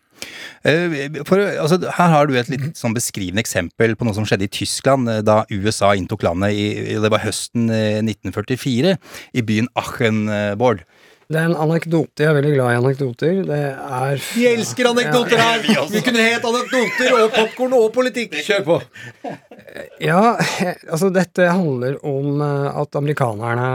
[0.68, 4.50] Eh, For, altså, her har du et litt sånn beskrivende eksempel på noe som skjedde
[4.50, 8.98] i Tyskland eh, da USA inntok landet i det var høsten eh, 1944,
[9.32, 10.84] i byen Achenborg.
[11.30, 12.24] Det er en anekdote.
[12.24, 13.36] Jeg er veldig glad i anekdoter.
[13.46, 15.60] Det er Vi elsker anekdoter her!
[15.92, 18.34] Vi kunne het anekdoter og popkorn og politikk.
[18.48, 18.78] Kjør på.
[20.02, 20.24] Ja,
[20.90, 23.68] altså dette handler om eh, at amerikanerne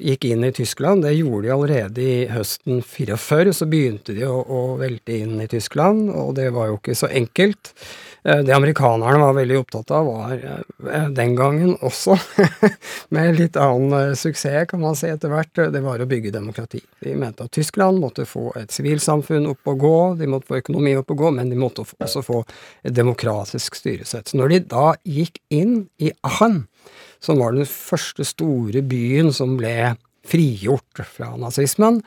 [0.00, 1.04] gikk inn i Tyskland.
[1.04, 3.52] Det gjorde de allerede i høsten 44.
[3.60, 7.12] Så begynte de å, å velte inn i Tyskland, og det var jo ikke så
[7.12, 7.74] enkelt.
[8.24, 10.32] Eh, Det amerikanerne var veldig opptatt av, var
[10.92, 12.16] eh, den gangen også,
[13.14, 16.82] med litt annen eh, suksess, kan man si etter hvert, det var å bygge demokrati.
[17.02, 20.94] De mente at Tyskland måtte få et sivilsamfunn opp å gå, de måtte få økonomi
[21.00, 22.44] opp å gå, men de måtte også få
[22.86, 24.30] et demokratisk styresett.
[24.30, 26.66] Så når de da gikk inn i Aachen,
[27.22, 32.00] som var den første store byen som ble frigjort fra nazismen,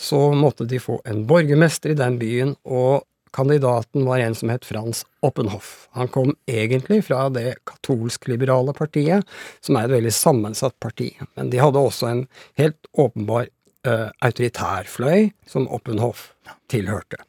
[0.00, 3.04] så måtte de få en borgermester i den byen, og
[3.36, 5.88] kandidaten var en som het Frans Oppenhoff.
[5.96, 9.26] Han kom egentlig fra det katolsk-liberale partiet,
[9.64, 11.12] som er et veldig sammensatt parti.
[11.38, 12.26] Men de hadde også en
[12.60, 13.48] helt åpenbar
[13.86, 16.30] eh, autoritær fløy, som Oppenhoff
[16.70, 17.20] tilhørte.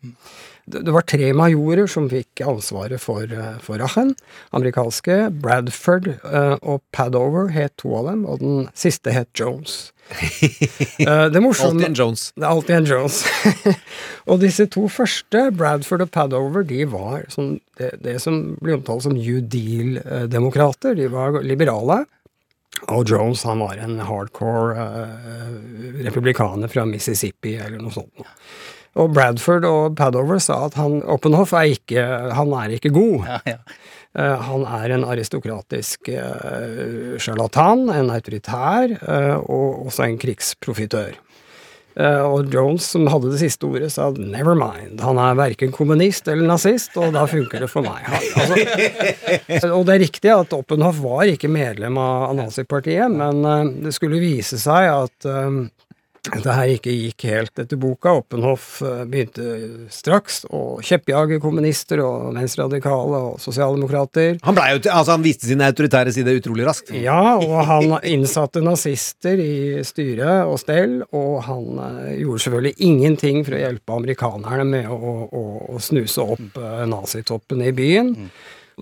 [0.65, 4.13] Det, det var tre majorer som fikk ansvaret for, uh, for Aachen.
[4.55, 5.17] Amerikanske.
[5.41, 9.91] Bradford uh, og Padover het to av dem, og den siste het Jones.
[10.11, 12.23] Uh, det morsomme Alltid en Jones.
[12.35, 13.19] det er alltid en Jones.
[14.29, 19.07] og disse to første, Bradford og Padover, de var som, det, det som blir omtalt
[19.07, 20.95] som New Deal-demokrater.
[20.99, 22.03] De var liberale.
[22.89, 28.25] Og Jones han var en hardcore uh, republikaner fra Mississippi eller noe sånt.
[28.99, 32.03] Og Bradford og Padover sa at han, Oppenhoff er ikke,
[32.35, 33.29] han er ikke god.
[34.11, 41.15] Eh, han er en aristokratisk uh, sjarlatan, en autoritær, eh, og også en krigsprofitør.
[41.95, 45.01] Eh, Og Jones, som hadde det siste ordet, sa 'never mind'.
[45.01, 48.05] Han er verken kommunist eller nazist, og da funker det for meg.
[48.07, 53.93] Altså, og det er riktig at Oppenhoff var ikke medlem av nazipartiet, men eh, det
[53.93, 55.27] skulle vise seg at
[56.29, 58.13] eh, det her ikke gikk helt etter boka.
[58.21, 64.37] Oppenhoff eh, begynte straks å kjeppjage kommunister og venstreradikale og sosialdemokrater.
[64.45, 66.93] Han, ble jo, altså, han viste sin autoritære side utrolig raskt.
[66.95, 73.43] Ja, og han innsatte nazister i styre og stell, og han eh, gjorde selvfølgelig ingenting
[73.47, 78.15] for å hjelpe amerikanerne med å, å, å snuse opp eh, nazitoppen i byen.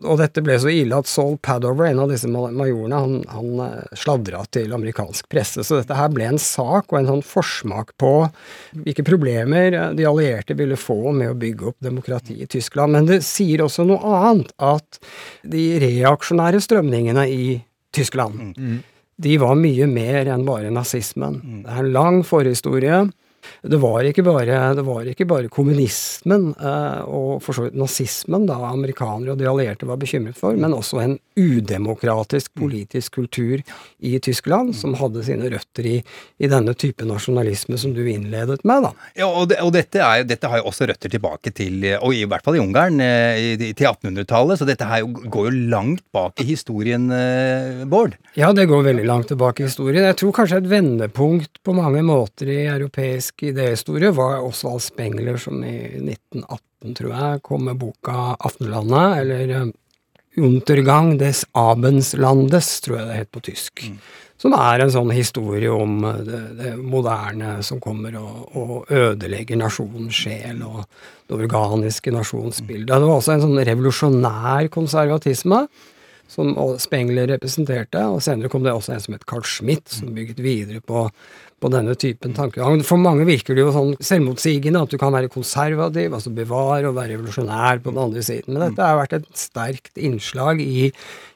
[0.04, 3.96] Og dette ble så ille at Saul Padover, en av disse majorene, han, han eh,
[4.00, 5.64] sladra til amerikansk presse.
[5.66, 8.14] Så dette her ble en sak og en sånn forsmak på
[8.86, 12.96] hvilke problemer eh, de allierte ville få med å bygge opp demokrati i Tyskland.
[12.96, 15.02] Men det sier også noe annet, at
[15.48, 17.44] de reaksjonære strømningene i
[17.96, 18.54] Tyskland,
[19.20, 21.40] de var mye mer enn bare nazismen.
[21.66, 23.02] Det er en lang forhistorie.
[23.64, 28.46] Det var ikke bare, det var ikke bare kommunismen eh, og for så vidt nazismen
[28.50, 33.62] da amerikanere og de allierte var bekymret for, men også en udemokratisk politisk kultur
[34.04, 35.96] i Tyskland som hadde sine røtter i,
[36.40, 38.84] i denne type nasjonalisme som du innledet med.
[38.88, 38.92] da.
[39.20, 42.24] Ja, og, det, og dette, er, dette har jo også røtter tilbake til Og i
[42.30, 44.60] hvert fall i Ungarn, eh, i- til 1800-tallet.
[44.60, 48.16] Så dette her går jo langt bak i historien, eh, Bård.
[48.38, 50.04] Ja, det går veldig langt tilbake i historien.
[50.06, 55.64] Jeg tror kanskje et vendepunkt på mange måter i europeisk idéhistorie var Osvald Spengler, som
[55.64, 59.68] i 1918, tror jeg, kom med boka 'Aftenlandet', eller eh,
[60.38, 63.86] 'Untergang des Abendslandes', tror jeg det het på tysk.
[64.40, 69.60] Som er en sånn historie om eh, det, det moderne som kommer og, og ødelegger
[69.60, 70.86] nasjonens sjel og
[71.28, 72.96] det organiske nasjonsbildet.
[72.96, 75.66] Det var også en sånn revolusjonær konservatisme
[76.30, 80.42] som Spengler representerte, og senere kom det også en som het Carl Schmitt, som bygget
[80.46, 81.08] videre på,
[81.60, 82.84] på denne typen tankegang.
[82.88, 86.98] For mange virker det jo sånn selvmotsigende at du kan være konservativ, altså bevare og
[86.98, 90.90] være revolusjonær på den andre siden, men dette har vært et sterkt innslag i,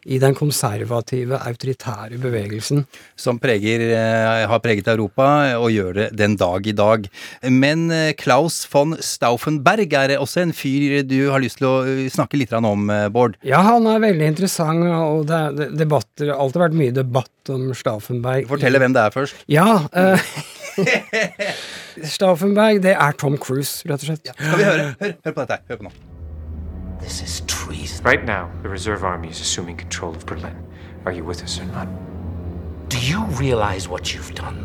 [0.06, 2.86] i den konservative, autoritære bevegelsen.
[3.20, 7.08] Som preger, eh, har preget Europa, og gjør det den dag i dag.
[7.50, 12.10] Men eh, Klaus von Stauffenberg er også en fyr du har lyst til å eh,
[12.14, 13.38] snakke litt om, eh, Bård.
[13.44, 17.54] Ja, han er veldig interessant, og det er debatter, det har alltid vært mye debatt
[17.54, 18.48] om Stauffenberg.
[18.52, 19.44] Fortell hvem det er først.
[19.52, 19.68] Ja.
[19.94, 20.32] eh,
[22.16, 24.34] Stauffenberg, det er Tom Cruise, rett og slett.
[24.34, 24.90] Skal vi høre?
[25.00, 25.70] Hør, hør på dette her.
[25.70, 26.13] Hør på nå.
[27.04, 28.06] This is treason.
[28.06, 30.56] Right now, the reserve army is assuming control of Berlin.
[31.06, 31.88] Are you with us or not?
[32.88, 34.58] Do you realize what you've done?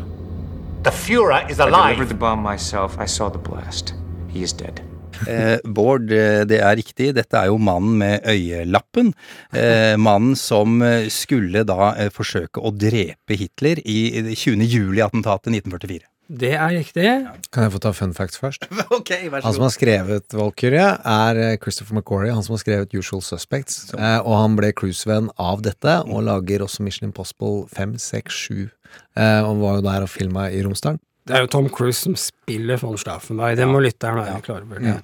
[0.83, 2.97] The Fuhrer is I delivered the bomb myself.
[2.97, 3.93] I saw the blast.
[4.29, 4.81] He is dead.
[5.27, 7.09] Eh, Bård, eh, det er riktig.
[7.15, 9.11] Dette er jo mannen med øyelappen.
[9.51, 14.63] Eh, mannen som eh, skulle da eh, forsøke å drepe Hitler i i det 20.
[14.63, 16.07] juli-attentatet 1944.
[16.29, 17.05] Det er riktig.
[17.49, 18.67] Kan jeg få ta fun facts først?
[18.97, 22.35] ok, vær Han som har skrevet Valkyrie, er eh, Christopher McQuarrie.
[22.35, 23.87] Han som har skrevet Usual Suspects.
[23.97, 28.69] Eh, og han ble cruisevenn av dette, og lager også Mission Impossible 5, 6, 7.
[29.17, 31.01] Eh, og var jo der og filma i Romsdalen.
[31.25, 33.57] Det er jo Tom Cruise som spiller von Staffenberg.
[33.57, 34.79] Det må lytteren være klar over.
[34.85, 35.01] Mm.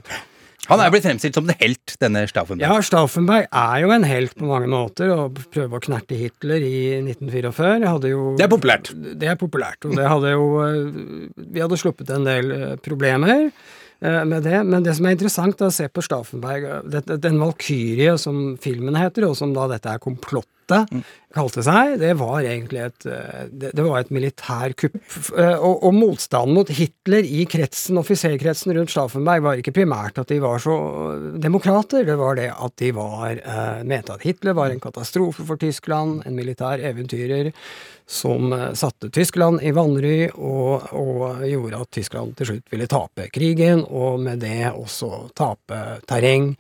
[0.70, 2.66] Han er blitt fremstilt som en helt, denne Stauffenberg.
[2.66, 6.80] Ja, Stauffenberg er jo en helt på mange måter, å prøve å knerte Hitler i
[7.02, 7.86] 1944.
[7.86, 8.92] Hadde jo, Det er populært.
[8.96, 10.82] Det er populært, og det hadde jo eh,
[11.36, 15.62] Vi hadde sluppet en del eh, problemer eh, med det, men det som er interessant,
[15.62, 16.90] er å se på Stauffenberg
[17.22, 20.55] Den valkyrie som filmen heter, og som da dette er komplottet
[21.36, 24.96] kalte seg, det var egentlig et eh, Det, det var et militærkupp.
[25.38, 30.32] Eh, Og, og motstanden mot Hitler i kretsen, offiserkretsen rundt Stauffenberg var ikke primært at
[30.32, 30.76] de var så
[31.42, 35.60] demokrater, det var det at de var eh, mente at Hitler var en katastrofe for
[35.60, 37.52] Tyskland, en militær eventyrer
[38.08, 43.28] som eh, satte Tyskland i vanry og, og gjorde at Tyskland til slutt ville tape
[43.36, 46.54] krigen, og med det også tape terreng.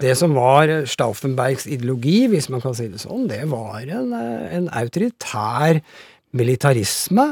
[0.00, 4.56] Det som var Stauffenbergs ideologi, hvis man kan si det sånn, det var en, eh,
[4.58, 5.82] en autoritær
[6.36, 7.24] militarisme.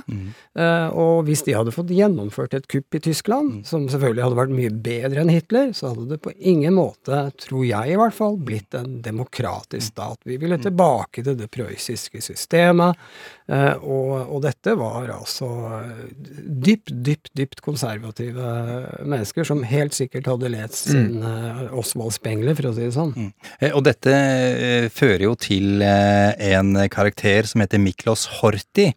[0.56, 4.54] Eh, og hvis de hadde fått gjennomført et kupp i Tyskland, som selvfølgelig hadde vært
[4.56, 8.38] mye bedre enn Hitler, så hadde det på ingen måte, tror jeg i hvert fall,
[8.40, 10.20] blitt en demokratisk stat.
[10.24, 12.96] Vi ville tilbake til det prøyssiske systemet,
[13.46, 16.06] og, og dette var altså eh,
[16.66, 18.48] dypt, dypt, dypt konservative
[19.06, 21.76] mennesker som helt sikkert hadde lest sin mm.
[21.78, 23.12] Osvald Spengler, for å si det sånn.
[23.14, 23.30] Mm.
[23.70, 28.88] Og dette eh, fører jo til eh, en karakter som heter Miklos Horthy,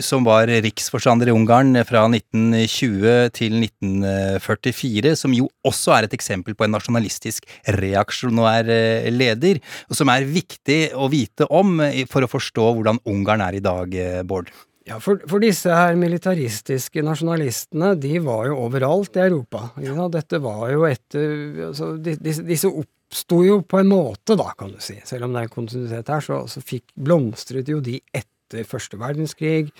[0.00, 6.56] som var riksforstander i Ungarn fra 1920 til 1944, som jo også er et eksempel
[6.56, 7.44] på en nasjonalistisk
[7.76, 13.00] reaksjonær er leder, og som er viktig å vite om eh, for å forstå hvordan
[13.08, 14.52] Ungarn er i dag, eh, Bård.
[14.88, 19.68] Ja, for, for disse her militaristiske nasjonalistene, de var jo overalt i Europa.
[19.82, 24.48] Ja, dette var jo etter altså, de, disse, disse oppsto jo på en måte, da,
[24.58, 24.98] kan du si.
[25.06, 29.70] Selv om det er kontinuitet her, så, så fikk, blomstret jo de etter første verdenskrig,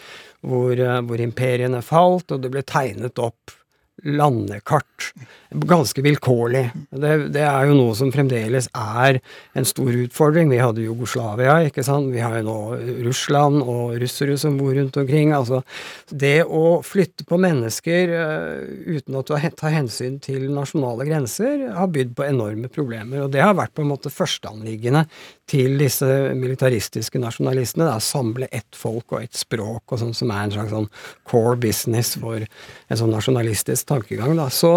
[0.46, 3.58] hvor, eh, hvor imperiene falt, og det ble tegnet opp
[4.02, 5.12] landekart.
[5.52, 6.62] Ganske vilkårlig.
[6.90, 9.18] Det, det, er jo noe som fremdeles er
[9.58, 10.48] en stor utfordring.
[10.50, 12.10] Vi hadde Jugoslavia, ikke sant.
[12.14, 12.56] Vi har jo nå
[13.04, 15.34] Russland og russere som bor rundt omkring.
[15.36, 15.60] Altså,
[16.08, 22.16] det å flytte på mennesker uh, uten du tar hensyn til nasjonale grenser, har bydd
[22.16, 23.26] på enorme problemer.
[23.26, 25.04] Og det har vært på en måte førsteanliggende
[25.52, 27.90] til disse militaristiske nasjonalistene.
[27.90, 30.90] Da, samle ett folk og ett språk, og sånn som er en slags sånn
[31.28, 34.36] core business for en sånn nasjonalistisk tankegang.
[34.38, 34.48] Da.
[34.52, 34.72] Så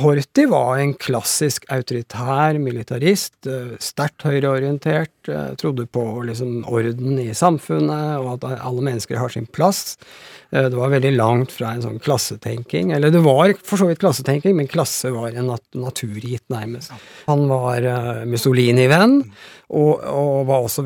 [0.00, 7.30] Horthy var en klassisk autoritær militarist, eh, sterkt høyreorientert, eh, trodde på liksom orden i
[7.36, 9.96] samfunnet, og at alle mennesker har sin plass.
[10.52, 12.92] Eh, det var veldig langt fra en sånn klassetenking.
[12.94, 16.92] Eller det var for så vidt klassetenking, men klasse var en nat naturgitt, nærmest.
[17.26, 17.80] Han var
[18.26, 19.22] Mussolini-venn,
[19.70, 20.82] og, og, var også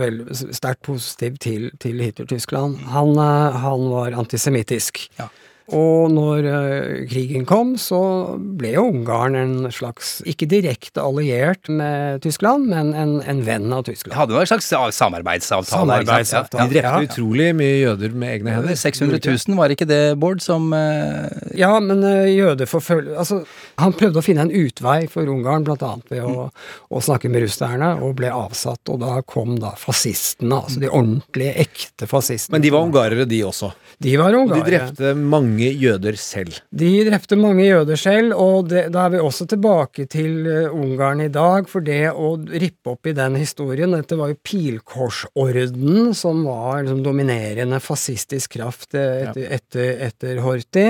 [0.53, 2.85] sterkt positiv til, til Hitler-Tyskland.
[2.93, 5.09] Han, han, var antisemittisk.
[5.19, 5.31] Ja.
[5.73, 7.99] Og når uh, krigen kom, så
[8.37, 13.87] ble jo Ungarn en slags, ikke direkte alliert med Tyskland, men en, en venn av
[13.87, 14.13] Tyskland.
[14.19, 15.73] Hadde jo en slags samarbeidsavtale.
[15.73, 17.09] samarbeidsavtale De drepte ja.
[17.09, 18.77] utrolig mye jøder med egne hender.
[18.77, 21.33] 600 000, var ikke det, Bård, som uh...
[21.57, 23.17] Ja, men uh, jødeforfølge...
[23.25, 23.41] Altså,
[23.81, 26.85] han prøvde å finne en utvei for Ungarn, blant annet ved å, mm.
[26.93, 28.85] å snakke med russerne, og ble avsatt.
[28.93, 32.59] Og da kom da fascistene, altså de ordentlige, ekte fascistene.
[32.59, 33.73] Men de var ungarere, de også?
[34.05, 34.61] De var ungarere.
[34.61, 36.59] Og de drepte mange mange jøder selv.
[36.75, 41.23] De drepte mange jøder selv, og det, da er vi også tilbake til uh, Ungarn
[41.25, 46.43] i dag, for det å rippe opp i den historien Dette var jo pilkorsorden som
[46.47, 50.87] var liksom, dominerende fascistisk kraft eh, etter, etter, etter Horthy.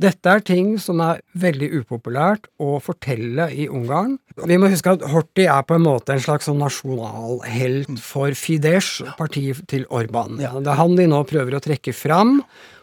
[0.00, 4.16] Dette er ting som er veldig upopulært å fortelle i Ungarn.
[4.48, 8.98] Vi må huske at Horthy er på en måte en slags sånn nasjonalhelt for Fidesz,
[9.18, 10.38] partiet til Orban.
[10.42, 10.54] Ja.
[10.58, 12.38] Det er han de nå prøver å trekke fram.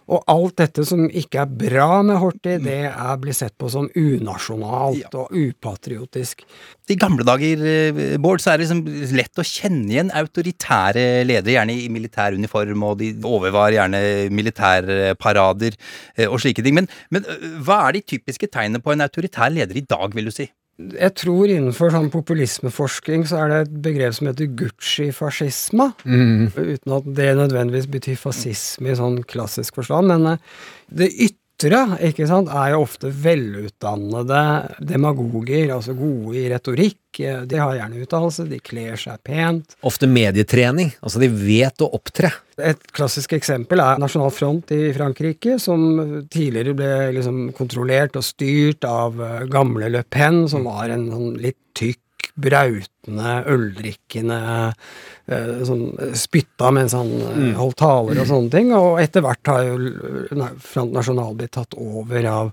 [0.05, 2.65] Og alt dette som ikke er bra med Horthy, mm.
[2.67, 5.09] det er blitt sett på som unasjonalt ja.
[5.17, 6.43] og upatriotisk.
[6.93, 11.55] I gamle dager, eh, Bård, så er det liksom lett å kjenne igjen autoritære ledere,
[11.55, 14.03] gjerne i militær uniform, og de overvar gjerne
[14.35, 16.77] militærparader eh, og slike ting.
[16.77, 20.29] Men, men eh, hva er de typiske tegnene på en autoritær leder i dag, vil
[20.29, 20.49] du si?
[20.75, 25.87] Jeg tror innenfor sånn populismeforskning så er det et begrep som heter Gucci-fascisme.
[26.03, 26.49] Mm.
[26.51, 30.11] Uten at det nødvendigvis betyr fascisme i sånn klassisk forstand.
[30.11, 30.61] Men eh,
[30.99, 34.41] det ytre ikke sant, er jo ofte velutdannede
[34.83, 36.99] demagoger, altså gode i retorikk.
[37.15, 39.77] De har gjerne utdannelse, de kler seg pent.
[39.87, 40.91] Ofte medietrening.
[41.01, 42.33] Altså de vet å opptre.
[42.59, 48.83] Et klassisk eksempel er Nasjonal Front i Frankrike, som tidligere ble liksom kontrollert og styrt
[48.87, 51.99] av eh, gamle Le Pen, som var en sånn litt tykk,
[52.35, 54.39] brautende, øldrikkende
[55.31, 55.85] eh, sånn
[56.19, 57.53] spytta mens han eh, mm.
[57.59, 58.73] holdt taler og sånne ting.
[58.75, 62.51] Og etter hvert har jo Front National blitt tatt over av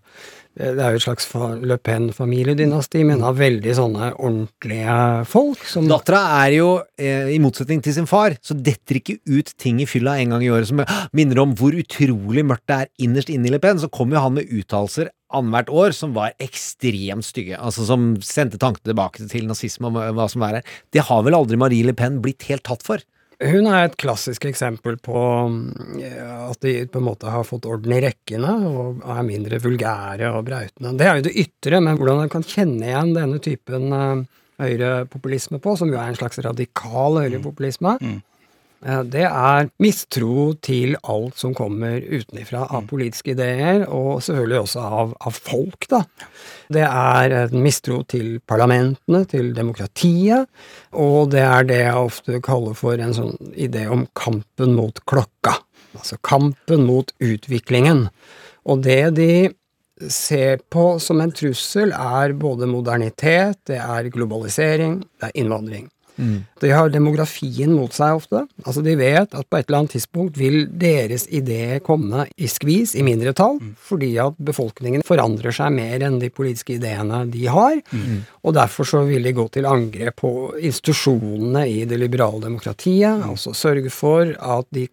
[0.53, 1.29] det er jo et slags
[1.65, 4.97] Le Pen-familiedynasti, men av veldig sånne ordentlige
[5.31, 5.63] folk.
[5.69, 9.81] Som Dattera er jo, eh, i motsetning til sin far, så detter ikke ut ting
[9.81, 13.33] i fylla en gang i året som minner om hvor utrolig mørkt det er innerst
[13.33, 13.81] inne i Le Pen.
[13.81, 18.61] Så kommer jo han med uttalelser annethvert år som var ekstremt stygge, altså som sendte
[18.61, 20.77] tankene tilbake til nazisme og hva som er her.
[20.93, 23.01] Det har vel aldri Marie Le Pen blitt helt tatt for?
[23.43, 28.03] Hun er et klassisk eksempel på at de på en måte har fått orden i
[28.05, 30.95] rekkene og er mindre vulgære og brautende.
[30.99, 34.23] Det er jo det ytre, men hvordan man kan kjenne igjen denne typen uh,
[34.63, 38.21] høyrepopulisme på, som jo er en slags radikal høyrepopulisme, mm.
[38.83, 42.89] Det er mistro til alt som kommer utenifra av mm.
[42.91, 46.01] politiske ideer, og selvfølgelig også av, av, folk, da.
[46.73, 50.51] Det er en mistro til parlamentene, til demokratiet,
[50.99, 55.61] og det er det jeg ofte kaller for en sånn idé om kampen mot klokka.
[55.95, 58.09] Altså kampen mot utviklingen.
[58.67, 59.33] Og det de
[60.11, 65.87] ser på som en trussel, er både modernitet, det er globalisering, det er innvandring.
[66.23, 66.39] Mm.
[66.63, 68.45] De har demografien mot seg ofte.
[68.65, 72.95] Altså De vet at på et eller annet tidspunkt vil deres idé komme i skvis,
[72.99, 73.75] i mindretall, mm.
[73.91, 77.79] fordi at befolkningen forandrer seg mer enn de politiske ideene de har.
[77.91, 78.23] Mm.
[78.47, 83.31] Og derfor så vil de gå til angrep på institusjonene i det liberale demokratiet, mm.
[83.33, 84.87] altså sørge for at de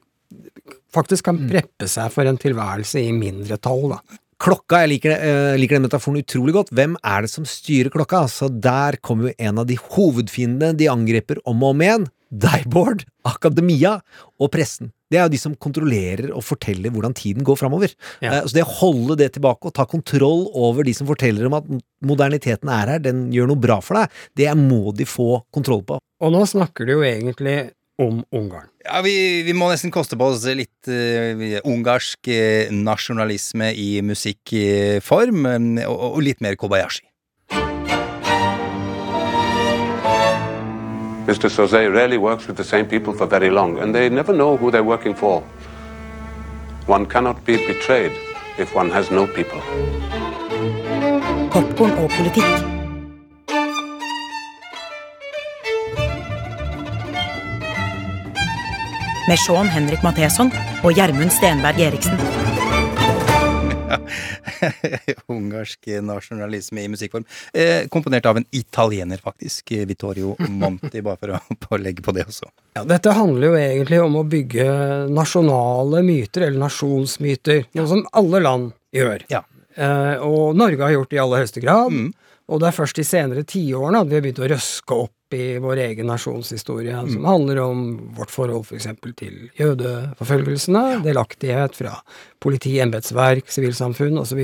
[0.93, 1.49] faktisk kan mm.
[1.51, 3.93] preppe seg for en tilværelse i mindretall.
[3.93, 4.19] da.
[4.39, 6.69] Klokka, jeg liker, uh, liker, den metaforen utrolig godt.
[6.71, 8.21] Hvem er det som styrer klokka?
[8.31, 12.07] Så der kommer jo en av de hovedfiendene de angriper om og om igjen.
[12.29, 13.95] Deg, Bård, akademia
[14.39, 14.91] og pressen.
[15.09, 17.89] det er jo de som kontrollerer og forteller hvordan tiden går framover.
[18.21, 18.35] Ja.
[18.35, 21.55] Eh, Så det å holde det tilbake og ta kontroll over de som forteller om
[21.57, 21.65] at
[22.05, 25.97] moderniteten er her, den gjør noe bra for deg, det må de få kontroll på.
[26.21, 28.69] Og nå snakker du jo egentlig om Ungarn.
[28.85, 35.45] Ja, vi, vi må nesten koste på oss litt uh, ungarsk uh, nasjonalisme i musikkform,
[35.51, 37.05] eh, og, og litt mer Kobayashi.
[41.29, 41.45] Mr.
[41.51, 44.71] Sauzet rarely works with the same people for very long, and they never know who
[44.71, 45.43] they're working for.
[46.87, 48.13] One cannot be betrayed
[48.57, 49.61] if one has no people.
[51.51, 52.78] Popcorn og politikk.
[59.29, 60.47] Med Sean Henrik Matheson
[60.81, 62.15] og Gjermund Stenberg Eriksen.
[65.35, 67.27] Ungarsk nasjonalisme i musikkform.
[67.53, 69.69] Eh, komponert av en italiener, faktisk.
[69.85, 72.49] Vittorio Monti, bare for å, på legge på det også.
[72.79, 74.65] Ja, dette handler jo egentlig om å bygge
[75.13, 79.29] nasjonale myter, eller nasjonsmyter, noe som alle land gjør.
[79.29, 79.43] Ja.
[79.77, 82.01] Eh, og Norge har gjort det i aller høyeste grad.
[82.49, 85.57] Og det er først de senere tiårene at vi har begynt å røske opp i
[85.61, 87.83] vår egen nasjonshistorie, som handler om
[88.17, 88.87] vårt forhold f.eks.
[89.19, 91.99] til jødeforfølgelsene, delaktighet fra
[92.39, 94.39] politi, embetsverk, sivilsamfunn osv.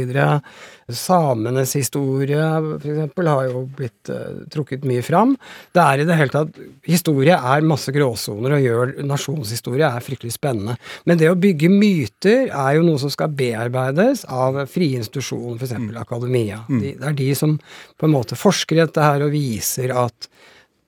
[0.92, 2.44] Samenes historie
[2.82, 3.16] f.eks.
[3.18, 5.34] har jo blitt uh, trukket mye fram.
[5.74, 10.36] Det er i det hele tatt Historie er masse gråsoner, og gjør nasjonshistorie er fryktelig
[10.36, 10.78] spennende.
[11.10, 15.78] Men det å bygge myter er jo noe som skal bearbeides av frie institusjoner, f.eks.
[16.02, 16.62] akademia.
[16.70, 17.58] De, det er de som
[17.98, 20.30] på en måte forsker i dette her og viser at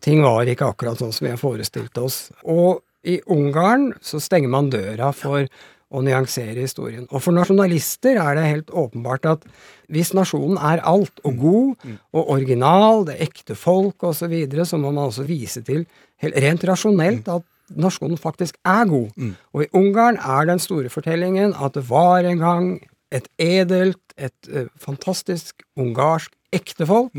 [0.04, 2.28] ting var ikke akkurat sånn som vi har forestilt oss.
[2.44, 5.48] Og i Ungarn så stenger man døra for
[5.88, 7.06] å nyansere historien.
[7.16, 9.46] Og for nasjonalister er det helt åpenbart at
[9.94, 14.80] hvis nasjonen er alt, og god, og original, det ekte folk osv., så, videre, så
[14.82, 15.86] må man også vise til
[16.20, 17.46] rent rasjonelt at
[17.80, 19.16] nasjonen faktisk er god.
[19.56, 22.70] Og i Ungarn er den store fortellingen at det var en gang
[23.16, 27.14] et edelt, et eh, fantastisk ungarsk ektefolk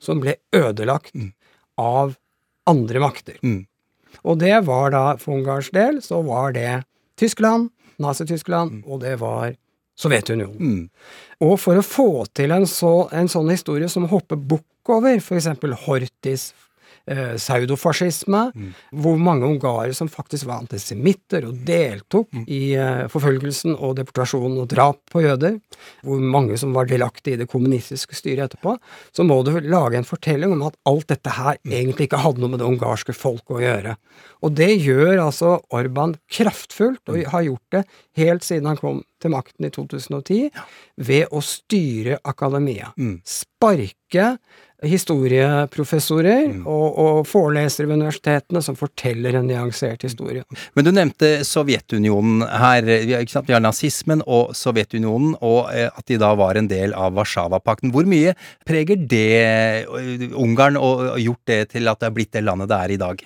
[0.00, 1.12] som ble ødelagt
[1.76, 2.14] av
[2.70, 3.38] andre makter.
[4.24, 6.84] Og det var da, for Ungarns del, så var det
[7.20, 7.70] Tyskland,
[8.02, 9.54] Nazi-Tyskland, og det var
[9.98, 10.88] Sovjetunionen.
[11.44, 15.46] Og for å få til en, så, en sånn historie som hopper bukk over f.eks.
[15.84, 16.48] Hortis
[17.10, 18.42] eh, pseudofascisme,
[18.92, 24.68] hvor mange ungarere som faktisk var antisemitter og deltok i eh, forfølgelsen og deportasjonen og
[24.72, 25.58] drap på jøder,
[26.02, 28.76] hvor mange som var delaktige i det kommunistiske styret etterpå,
[29.14, 32.54] så må du lage en fortelling om at alt dette her egentlig ikke hadde noe
[32.54, 33.96] med det ungarske folket å gjøre.
[34.44, 37.84] Og det gjør altså Orban kraftfullt, og har gjort det
[38.20, 40.52] helt siden han kom til makten i 2010,
[41.08, 42.92] ved å styre akademia.
[43.24, 44.34] Sparke
[44.84, 50.44] historieprofessorer og, og forelesere ved universitetene som forteller en nyansert historie.
[50.76, 52.84] Men du nevnte Sovjetunionen her.
[52.84, 57.16] Vi har, har nazismen og Sovjetunionen, og eh, at de da var en del av
[57.18, 57.94] Warszawapakten.
[57.94, 58.34] Hvor mye
[58.68, 62.80] preger det eh, Ungarn og gjort det til at det er blitt det landet det
[62.80, 63.24] er i dag?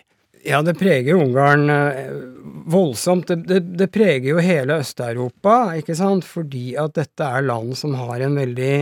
[0.49, 2.13] Ja, det preger Ungarn eh,
[2.73, 3.29] voldsomt.
[3.29, 7.97] Det, det, det preger jo hele Øst-Europa, ikke sant, fordi at dette er land som
[7.99, 8.73] har en veldig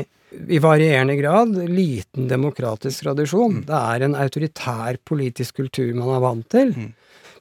[0.53, 3.63] i varierende grad liten demokratisk tradisjon.
[3.67, 6.75] Det er en autoritær politisk kultur man er vant til.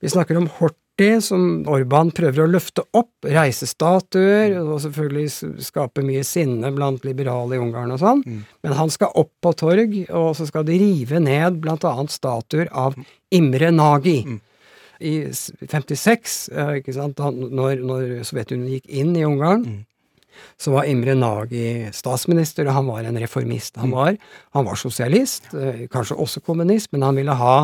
[0.01, 0.84] Vi snakker om Horti,
[1.21, 7.57] som Orban prøver å løfte opp, reise statuer, og selvfølgelig skape mye sinne blant liberale
[7.57, 8.23] i Ungarn og sånn.
[8.63, 12.71] Men han skal opp på torg, og så skal de rive ned blant annet statuer
[12.71, 12.95] av
[13.31, 14.39] Imre Nagy.
[15.03, 19.83] I 56, eh, ikke sant, når, når Sovjetunionen gikk inn i Ungarn,
[20.59, 23.75] så var Imre Nagy statsminister, og han var en reformist.
[23.81, 24.15] Han var,
[24.55, 27.57] han var sosialist, eh, kanskje også kommunist, men han ville ha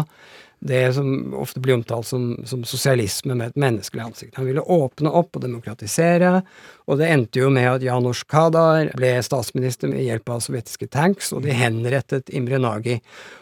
[0.62, 4.36] det som ofte blir omtalt som, som sosialisme med et menneskelig ansikt.
[4.38, 6.44] Han ville åpne opp og demokratisere,
[6.86, 11.32] og det endte jo med at Janusz Kadar ble statsminister med hjelp av sovjetiske tanks,
[11.34, 13.00] og de henrettet Imre Nagy.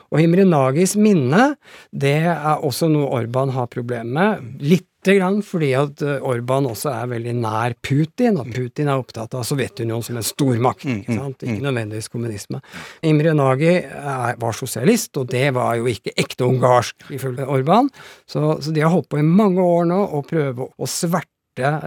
[0.10, 1.54] Og Imre Nagys minne,
[1.92, 4.56] det er også noe Orban har problemer med.
[4.66, 9.36] Litt grann fordi at eh, Orban også er veldig nær Putin, og Putin er opptatt
[9.38, 11.46] av Sovjetunionen som en stormakt, ikke sant?
[11.46, 12.62] Ikke nødvendigvis kommunisme.
[13.08, 17.90] Imre Nagy er, var sosialist, og det var jo ikke ekte ungarsk, ifølge Orban.
[18.28, 21.39] Så, så de har holdt på i mange år nå å prøve å sverte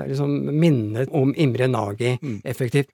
[0.08, 2.90] liksom, minnet om Imre Nagy effektivt.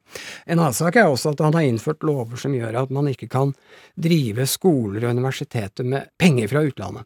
[0.47, 3.29] En annen sak er også at han har innført lover som gjør at man ikke
[3.29, 3.55] kan
[3.99, 7.05] drive skoler og universiteter med penger fra utlandet.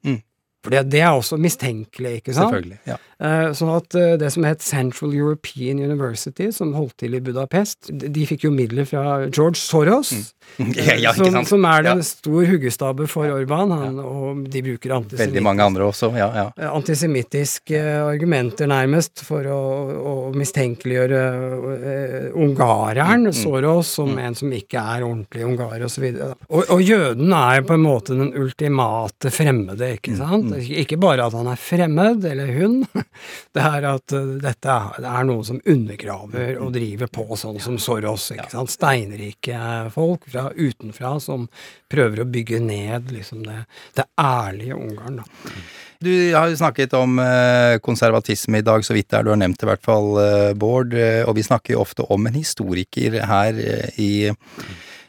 [0.62, 2.52] For det, det er også mistenkelig, ikke sant?
[2.52, 2.78] Selvfølgelig.
[2.86, 2.96] Ja.
[3.22, 7.90] Eh, Sånn at eh, det som het Central European University, som holdt til i Budapest,
[7.90, 10.12] de fikk jo midler fra George Soros,
[10.58, 11.92] Ja, ja, som, som er Ja.
[11.96, 16.10] en stor huggestabbe for Orban, han, og de bruker Veldig mange andre også.
[16.18, 16.46] Ja, ja.
[16.58, 19.60] eh, antisemittiske argumenter, nærmest, for å,
[20.02, 21.22] å mistenkeliggjøre
[21.62, 26.04] uh, ungareren, Mm, Soros, som en som ikke er ordentlig ungarer, osv.
[26.50, 30.51] Og, og jøden er på en måte den ultimate fremmede, Mm, ikke sant?
[30.60, 32.80] Ikke bare at han er fremmed, eller hun,
[33.54, 38.30] det er at eh, dette er, noe som undergraver og driver på, sånn som Soros,
[38.34, 38.72] ikke sant?
[38.72, 39.60] Steinrike
[39.94, 41.48] folk fra utenfra som
[41.92, 43.62] prøver å bygge ned liksom det,
[43.98, 45.56] det ærlige Ungarn, da.
[46.02, 49.38] Du har jo snakket om eh, konservatisme i dag, så vidt det er du har
[49.38, 50.96] nevnt det i hvert fall, eh, Bård.
[51.28, 53.60] Og vi snakker jo ofte om en historiker her
[54.02, 54.32] i,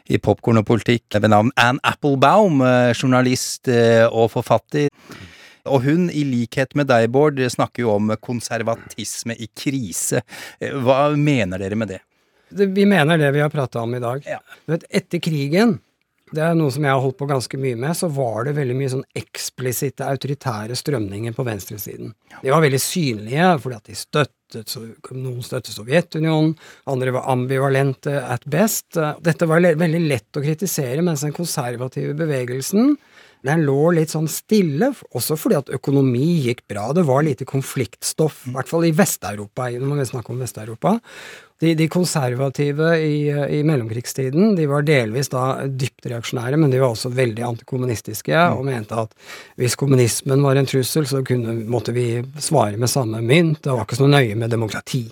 [0.06, 2.62] i Popkorn og politikk ved navn Ann Applebaum,
[2.94, 3.72] journalist
[4.12, 4.86] og forfatter.
[5.70, 10.20] Og hun, i likhet med deg, Bård, snakker jo om konservatisme i krise.
[10.60, 12.02] Hva mener dere med det?
[12.54, 14.22] det, vi mener det vi har prata om i dag.
[14.66, 15.78] Du vet, etter krigen,
[16.34, 18.76] det er noe som jeg har holdt på ganske mye med, så var det veldig
[18.78, 22.14] mye sånn eksplisitte autoritære strømninger på venstresiden.
[22.40, 26.52] De var veldig synlige fordi at de støttet Noen støttet Sovjetunionen,
[26.86, 28.94] andre var ambivalente at best.
[28.94, 32.92] Dette var veldig lett å kritisere, mens den konservative bevegelsen
[33.44, 36.90] den lå litt sånn stille, også fordi at økonomi gikk bra.
[36.96, 39.68] Det var lite konfliktstoff, i hvert fall i Vest-Europa.
[39.76, 40.98] Nå må vi snakke om Vest-Europa.
[41.62, 46.92] De, de konservative i, i mellomkrigstiden de var delvis da dypt reaksjonære, men de var
[46.92, 49.14] også veldig antikommunistiske og mente at
[49.60, 52.08] hvis kommunismen var en trussel, så kunne, måtte vi
[52.42, 53.62] svare med samme mynt.
[53.64, 55.04] Det var ikke så nøye med demokrati.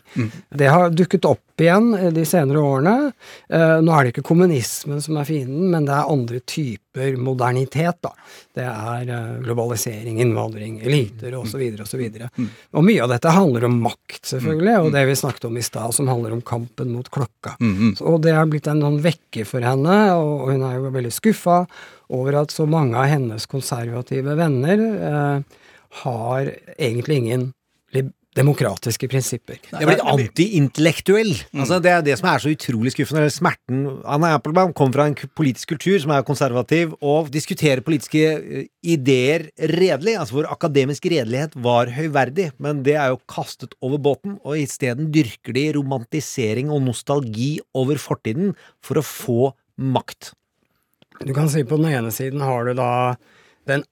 [0.50, 3.12] Det har dukket opp igjen eh, de senere årene.
[3.48, 7.98] Eh, nå er det ikke kommunismen som er fienden, men det er andre typer modernitet.
[8.02, 8.12] da.
[8.54, 11.62] Det er eh, globalisering, innvandring, eliter osv.
[11.80, 12.02] osv.
[12.02, 15.62] Og og mye av dette handler om makt, selvfølgelig, og det vi snakket om i
[15.62, 17.56] stad, som handler om kampen mot klokka.
[18.02, 21.62] Og det er blitt en sånn vekker for henne, og hun er jo veldig skuffa
[22.12, 25.60] over at så mange av hennes konservative venner eh,
[26.02, 27.52] har egentlig ingen
[28.36, 29.58] demokratiske prinsipper.
[29.66, 31.32] Det er blitt antiintellektuell.
[31.52, 33.24] Altså, det er det som er så utrolig skuffende.
[33.24, 38.22] eller Smerten Anna Applebaum kommer fra en politisk kultur som er konservativ, og diskuterer politiske
[38.40, 44.00] eh, ideer redelig, altså hvor akademisk redelighet var høyverdig, men det er jo kastet over
[44.00, 50.32] båten, og isteden dyrker de romantisering og nostalgi over fortiden for å få makt.
[51.22, 52.92] Du kan si på den ene siden har du da
[53.68, 53.84] den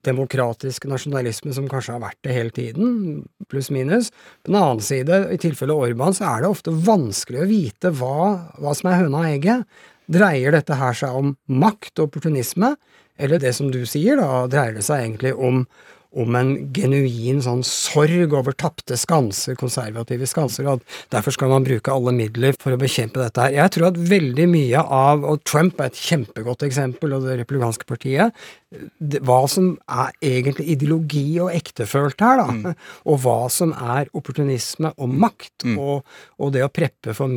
[0.00, 4.10] antidemokratiske nasjonalisme som kanskje har vært det hele tiden, pluss minus.
[4.44, 8.50] På den annen side, i tilfelle Orban, så er det ofte vanskelig å vite hva,
[8.58, 9.66] hva som er høna og egget.
[10.10, 12.74] Dreier dette her seg om makt og opportunisme,
[13.20, 15.66] eller det som du sier, da, dreier det seg egentlig om,
[16.10, 21.66] om en genuin sånn sorg over tapte skanser, konservative skanser, og at derfor skal man
[21.66, 23.54] bruke alle midler for å bekjempe dette her.
[23.54, 27.86] Jeg tror at veldig mye av, og Trump er et kjempegodt eksempel, og det republikanske
[27.88, 28.34] partiet,
[29.26, 32.74] hva som er egentlig ideologi og ektefølt her, da,
[33.10, 36.02] og hva som er opportunisme og makt, og,
[36.42, 37.30] og det å preppe for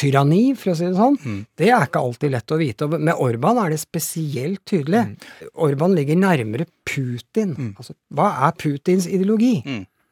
[0.00, 1.16] mindretallstyranni, for å si det sånn,
[1.56, 2.84] det er ikke alltid lett å vite.
[2.84, 5.16] Og med Orban er det spesielt tydelig.
[5.54, 7.54] Orban ligger nærmere Putin.
[7.76, 9.62] Altså, hva er Putins ideologi?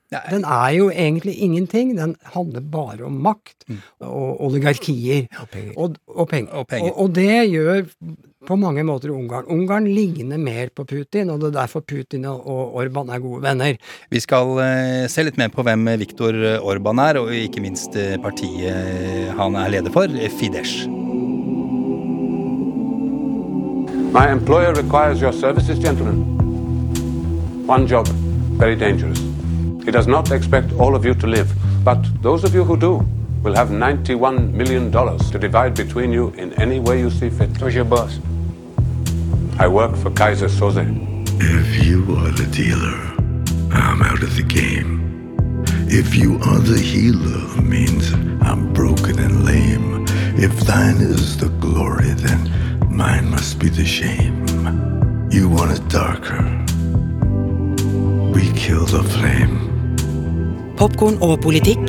[0.08, 1.92] Den er jo egentlig ingenting.
[1.98, 3.66] Den handler bare om makt
[4.00, 5.26] og oligarkier.
[5.40, 5.74] Og penger.
[5.76, 6.64] Og, og, penger.
[6.64, 6.92] penger.
[6.92, 7.82] Og, og det gjør
[8.48, 9.44] på mange måter Ungarn.
[9.52, 13.42] Ungarn ligner mer på Putin, og det er derfor Putin og, og Orban er gode
[13.44, 13.76] venner.
[14.08, 18.16] Vi skal eh, se litt mer på hvem Viktor Orban er, og ikke minst eh,
[18.24, 20.08] partiet han er leder for,
[20.40, 20.86] Fidesz.
[24.10, 26.24] My employer requires your services, gentlemen.
[27.66, 28.08] One job,
[28.58, 29.27] very dangerous.
[29.88, 31.50] He does not expect all of you to live,
[31.82, 32.96] but those of you who do
[33.42, 37.56] will have $91 million to divide between you in any way you see fit.
[37.56, 38.20] Who's your boss?
[39.58, 40.84] I work for Kaiser Soze.
[41.40, 42.98] If you are the dealer,
[43.72, 45.64] I'm out of the game.
[45.88, 48.12] If you are the healer, means
[48.42, 50.04] I'm broken and lame.
[50.36, 54.46] If thine is the glory, then mine must be the shame.
[55.30, 56.42] You want it darker.
[58.34, 59.77] We kill the flame.
[60.78, 61.80] Popkorn og politikk.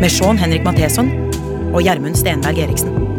[0.00, 1.12] Med Sean Henrik Matheson
[1.74, 3.11] og Gjermund Stenberg Eriksen.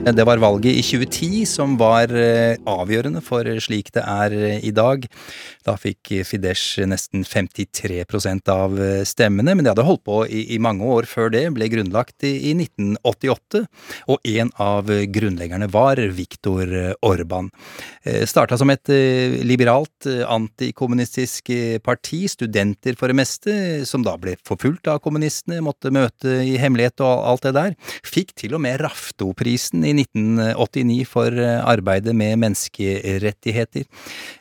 [0.00, 4.70] Det var valget i 2010 som var eh, avgjørende for slik det er eh, i
[4.72, 5.02] dag.
[5.68, 7.98] Da fikk Fidesz nesten 53
[8.48, 11.68] av eh, stemmene, men det hadde holdt på i, i mange år før det, ble
[11.68, 13.60] grunnlagt i, i 1988.
[14.08, 16.72] Og en av grunnleggerne var Viktor
[17.04, 17.52] Orban.
[18.24, 18.88] Starta som et
[19.44, 21.52] liberalt, antikommunistisk
[21.84, 23.54] parti, studenter for det meste,
[23.88, 27.78] som da ble forfulgt av kommunistene, måtte møte i hemmelighet og alt det der.
[28.06, 33.84] Fikk til og med Raftoprisen i 1989 for eh, arbeidet med menneskerettigheter.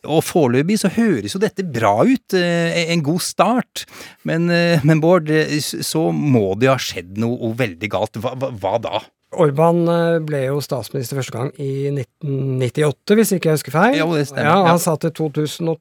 [0.05, 3.85] Og foreløpig så høres jo dette bra ut, eh, en god start,
[4.27, 5.29] men, eh, men Bård,
[5.59, 8.19] så må det ha skjedd noe veldig galt.
[8.21, 9.01] Hva, hva da?
[9.39, 9.83] Orban
[10.25, 13.97] ble jo statsminister første gang i 1998, hvis ikke jeg husker feil.
[13.99, 14.49] Jo, det stemmer.
[14.49, 15.77] Ja, han satt til 2002,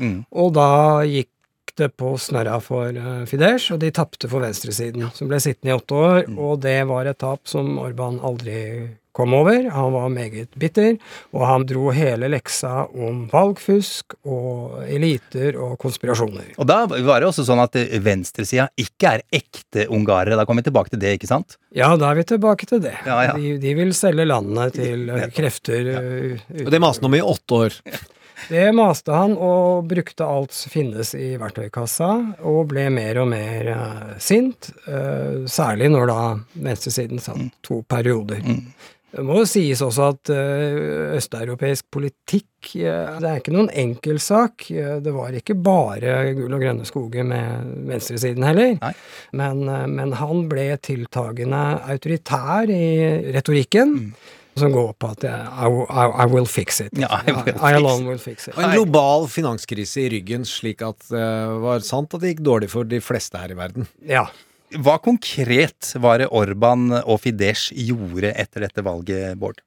[0.00, 0.24] Mm.
[0.32, 0.66] og da
[1.08, 1.28] gikk
[1.80, 5.78] det på snørra for uh, Fidesz, og de tapte for venstresiden, som ble sittende i
[5.78, 8.60] åtte år, og det var et tap som Orban aldri
[9.14, 9.70] kom over.
[9.70, 10.96] Han var meget bitter,
[11.30, 16.56] og han dro hele leksa om valgfusk og eliter og konspirasjoner.
[16.58, 20.38] Og da var det også sånn at venstresida ikke er ekte ungarere.
[20.40, 21.58] Da kommer vi tilbake til det, ikke sant?
[21.74, 22.96] Ja, da er vi tilbake til det.
[23.06, 23.38] Ja, ja.
[23.38, 26.02] De, de vil selge landet til uh, krefter ja.
[26.64, 27.78] Og det maste han om i åtte år.
[28.48, 32.10] Det maste han, og brukte alt som finnes i verktøykassa,
[32.44, 34.72] og ble mer og mer uh, sint.
[34.88, 36.18] Uh, særlig når da
[36.66, 38.44] venstresiden satt to perioder.
[39.14, 44.70] Det må jo sies også at uh, østeuropeisk politikk det er ikke noen enkeltsak.
[44.72, 48.78] Eh, det var ikke bare gull og grønne skoger med venstresiden heller.
[49.36, 49.60] Men,
[49.92, 51.60] men han ble tiltagende
[51.92, 52.86] autoritær i
[53.36, 54.14] retorikken.
[54.58, 56.94] Som går på at eh, I, I, I will fix it.
[56.98, 58.54] Ja, I will I fix alone will fix it.
[58.56, 61.28] Og en global finanskrise i ryggen, slik at det
[61.64, 63.88] var sant at det gikk dårlig for de fleste her i verden.
[64.06, 64.28] Ja.
[64.74, 69.60] Hva konkret var det Orban og Fidesz gjorde etter dette valget, Bård?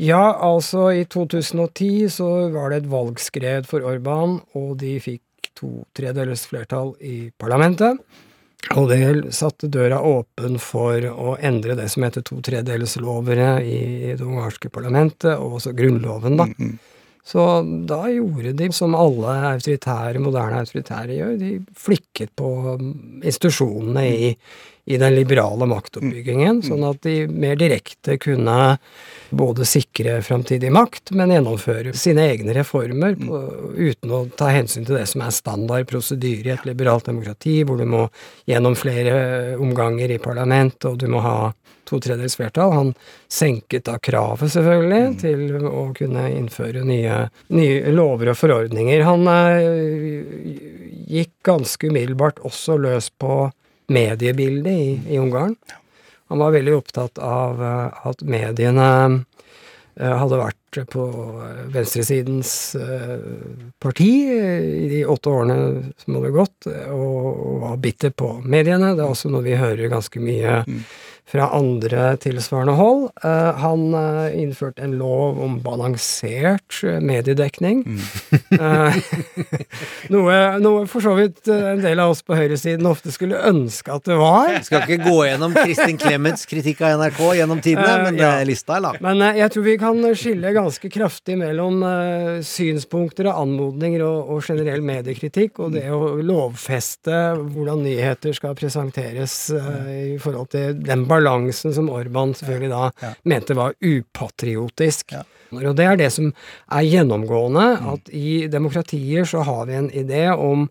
[0.00, 5.84] Ja, altså i 2010 så var det et valgskred for Orban, og de fikk to
[5.96, 8.00] tredeles flertall i parlamentet.
[8.76, 13.80] Og det satte døra åpen for å endre det som heter to tredjedelslovere i
[14.12, 16.46] det ungarske parlamentet, og også grunnloven, da.
[17.26, 17.44] Så
[17.86, 22.50] da gjorde de som alle autoritære, moderne autoritære gjør, de flikket på
[22.80, 24.30] mm, institusjonene i,
[24.90, 28.56] i den liberale maktoppbyggingen, sånn at de mer direkte kunne
[29.36, 33.42] både sikre framtidig makt, men gjennomføre sine egne reformer på,
[33.76, 37.78] uten å ta hensyn til det som er standard prosedyre i et liberalt demokrati, hvor
[37.78, 38.06] du må
[38.50, 41.52] gjennom flere omganger i parlamentet, og du må ha
[41.90, 42.72] to tredjedels flertall.
[42.76, 42.92] Han
[43.30, 47.24] senket da kravet, selvfølgelig, til å kunne innføre nye,
[47.54, 49.04] nye lover og forordninger.
[49.06, 50.54] Han eh,
[51.10, 53.42] gikk ganske umiddelbart også løs på
[53.90, 55.56] mediebildet i, i Ungarn.
[56.30, 58.88] Han var veldig opptatt av eh, at mediene
[59.98, 60.56] eh, hadde vært
[60.92, 61.04] på
[61.74, 63.18] venstresidens eh,
[63.82, 68.94] parti eh, i de åtte årene som hadde gått, eh, og var bitter på mediene.
[68.94, 70.60] Det er også noe vi hører ganske mye
[71.30, 73.04] fra andre tilsvarende hold.
[73.24, 77.84] Eh, han eh, innførte en lov om balansert eh, mediedekning.
[77.86, 78.00] Mm.
[80.14, 84.08] noe, noe for så vidt en del av oss på høyresiden ofte skulle ønske at
[84.10, 84.56] det var.
[84.66, 88.32] Skal ikke gå gjennom Kristin Clemets kritikk av NRK gjennom tidene, men ja.
[88.46, 88.98] lista er lang.
[89.04, 91.84] Men jeg tror vi kan skille ganske kraftig mellom
[92.46, 99.36] synspunkter og anmodninger og, og generell mediekritikk, og det å lovfeste hvordan nyheter skal presenteres
[99.54, 101.19] i forhold til den balansen
[101.74, 105.14] som Orban selvfølgelig da mente var upatriotisk.
[105.52, 106.30] Og det er det som
[106.70, 110.68] er gjennomgående, at i demokratier så har vi en idé om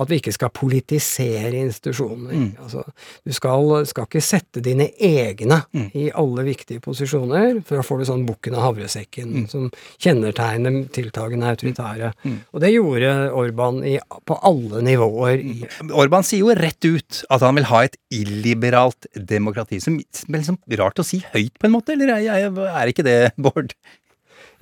[0.00, 2.32] at vi ikke skal politisere institusjoner.
[2.64, 2.82] Altså,
[3.28, 5.62] du skal, skal ikke sette dine egne
[5.94, 9.68] i alle viktige posisjoner, for da får du sånn bukken og havresekken som
[10.02, 12.12] kjennetegner tiltagende autoritære.
[12.52, 15.38] Og det gjorde Orban i, på alle nivåer.
[15.44, 19.78] I, Orban sier jo rett ut at han vil ha et illiberalt demokrati.
[19.82, 23.04] Som som er liksom rart å si høyt, på en måte, eller er, er ikke
[23.06, 23.74] det, Bård?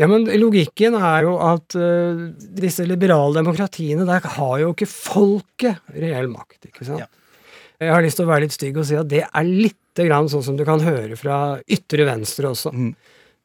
[0.01, 2.27] Ja, men logikken er jo at uh,
[2.57, 7.19] disse liberale demokratiene, der har jo ikke folket reell makt, ikke sant?
[7.81, 10.29] Jeg har lyst til å være litt stygg og si at det er lite grann
[10.29, 12.73] sånn som du kan høre fra ytre venstre også.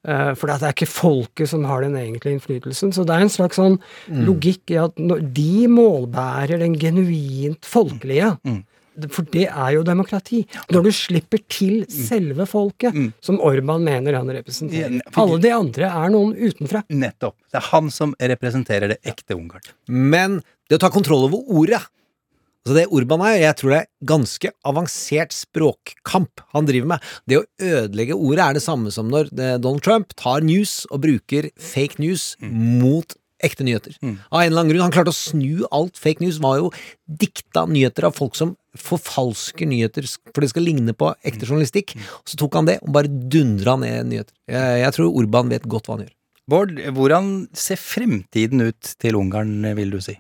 [0.06, 2.92] Eh, for det er ikke folket som har den egentlige innflytelsen.
[2.96, 3.78] Så det er en slags sånn
[4.28, 8.36] logikk i at de målbærer den genuint folkelige
[9.12, 10.44] For det er jo demokrati.
[10.72, 15.02] Når du slipper til selve folket, som Orban mener han representerer.
[15.20, 16.86] Alle de andre er noen utenfra.
[16.90, 17.38] Nettopp.
[17.52, 19.74] Det er han som representerer det ekte Ungarn.
[19.88, 20.40] Men
[20.70, 21.84] det å ta kontroll over ordet
[22.66, 27.04] Så det Urban er, jeg tror det er ganske avansert språkkamp han driver med.
[27.30, 31.04] Det å ødelegge ordet er det samme som når eh, Donald Trump tar news og
[31.04, 33.14] bruker fake news mot
[33.44, 33.98] ekte nyheter.
[34.02, 34.84] Av en eller annen grunn.
[34.86, 35.98] Han klarte å snu alt.
[36.00, 36.72] Fake news var jo
[37.06, 41.96] dikta nyheter av folk som forfalsker nyheter for det skal ligne på ekte journalistikk.
[42.28, 44.36] Så tok han det og bare dundra ned nyheter.
[44.52, 46.14] Jeg, jeg tror Urban vet godt hva han gjør.
[46.46, 50.14] Bård, hvordan ser fremtiden ut til Ungarn, vil du si?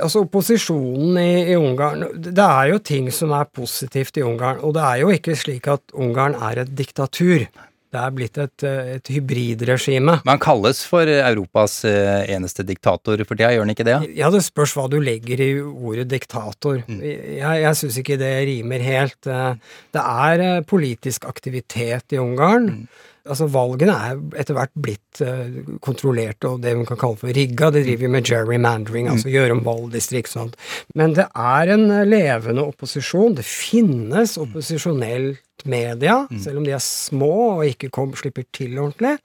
[0.00, 4.60] Altså Opposisjonen i, i Ungarn Det er jo ting som er positivt i Ungarn.
[4.64, 7.46] Og det er jo ikke slik at Ungarn er et diktatur.
[7.90, 8.62] Det er blitt et,
[8.96, 10.20] et hybridregime.
[10.28, 13.96] Man kalles for Europas eh, eneste diktator for tida, gjør han ikke det?
[14.14, 16.84] Ja, det spørs hva du legger i ordet diktator.
[16.86, 19.18] Jeg, jeg syns ikke det rimer helt.
[19.26, 19.58] Eh,
[19.90, 22.86] Det er eh, politisk aktivitet i Ungarn.
[23.28, 27.68] Altså Valgene er etter hvert blitt eh, kontrollert og det man kan kalle for rigga.
[27.74, 30.56] De driver med gerrymandering, altså gjøre om valgdistrikt sånt.
[30.96, 33.36] Men det er en eh, levende opposisjon.
[33.36, 39.18] Det finnes opposisjonelt media, selv om de er små og ikke kom, slipper til ordentlig.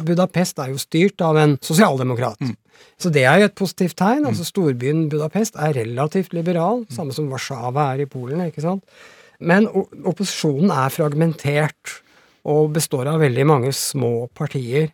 [0.00, 2.40] Budapest er jo styrt av en sosialdemokrat.
[2.98, 4.24] Så det er jo et positivt tegn.
[4.26, 8.40] altså Storbyen Budapest er relativt liberal, samme som Warszawa er i Polen.
[8.46, 8.82] ikke sant?
[9.40, 12.00] Men opposisjonen er fragmentert
[12.44, 14.90] og består av veldig mange små partier.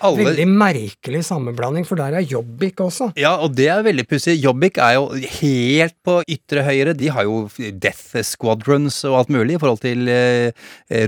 [0.00, 3.10] Alle- Veldig merkelig sammenblanding, for der er Jobbik også.
[3.18, 4.36] Ja, og det er veldig pussig.
[4.42, 5.08] Jobbik er jo
[5.40, 6.94] helt på ytre høyre.
[6.96, 7.48] De har jo
[7.82, 10.52] death squadrons og alt mulig i forhold til eh,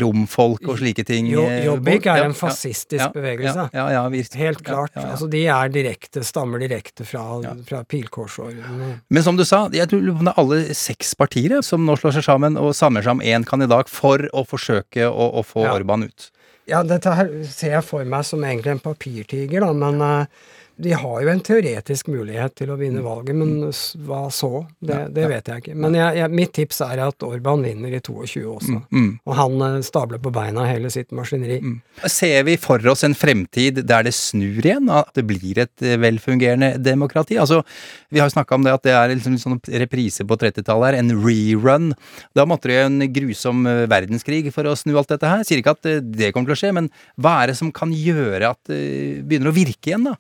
[0.03, 1.29] romfolk og slike ting.
[1.33, 3.69] Jo, eh, Jobbik er Ja, en ja, fascistisk ja, bevegelse.
[3.73, 4.35] Ja, ja, ja, visst.
[4.41, 4.93] Helt klart.
[4.95, 5.13] Ja, ja, ja.
[5.15, 7.25] Altså, de er direkte, stammer direkte fra,
[7.69, 9.01] fra pilkorsårene.
[9.11, 12.27] Men som du sa, jeg tror det er alle seks partier som nå slår seg
[12.27, 15.73] sammen og samler seg om én kandidat for å forsøke å, å få Ja.
[15.79, 16.31] Orban ut.
[16.71, 20.45] Ja, dette her ser jeg for meg som egentlig en papirtiger, da, men eh,
[20.77, 23.69] de har jo en teoretisk mulighet til å vinne valget, men
[24.09, 24.65] hva så?
[24.83, 25.75] Det, det vet jeg ikke.
[25.79, 28.81] Men jeg, jeg, mitt tips er at Orban vinner i 22 også.
[28.91, 29.11] mm.
[29.23, 31.61] Og han eh, stabler på beina hele sitt maskineri.
[32.11, 35.99] Ser vi for oss en fremtid der det snur igjen, at det blir et eh,
[36.03, 37.39] velfungerende demokrati?
[37.39, 37.63] Altså,
[38.11, 40.91] Vi har jo snakka om det at det er liksom en sånn reprise på 30-tallet
[40.91, 41.93] her, en rerun.
[42.35, 45.47] Da måtte det jo en grusom eh, verdenskrig for å snu alt dette her.
[45.47, 48.57] Sier ikke at det kommer til å skje, men hva er det som kan gjøre
[48.57, 50.19] at det begynner å virke igjen, da?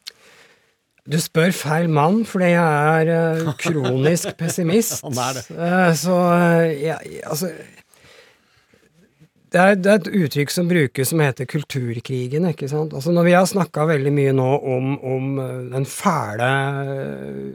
[1.04, 5.02] Du spør feil mann, fordi jeg er eh, kronisk pessimist.
[5.04, 5.42] Han er det.
[5.52, 7.50] Eh, så eh, jeg, altså
[9.54, 12.48] det er, det er et uttrykk som brukes som heter kulturkrigen.
[12.50, 12.96] ikke sant?
[12.96, 15.28] Altså Når vi har snakka veldig mye nå om, om
[15.70, 16.48] den fæle,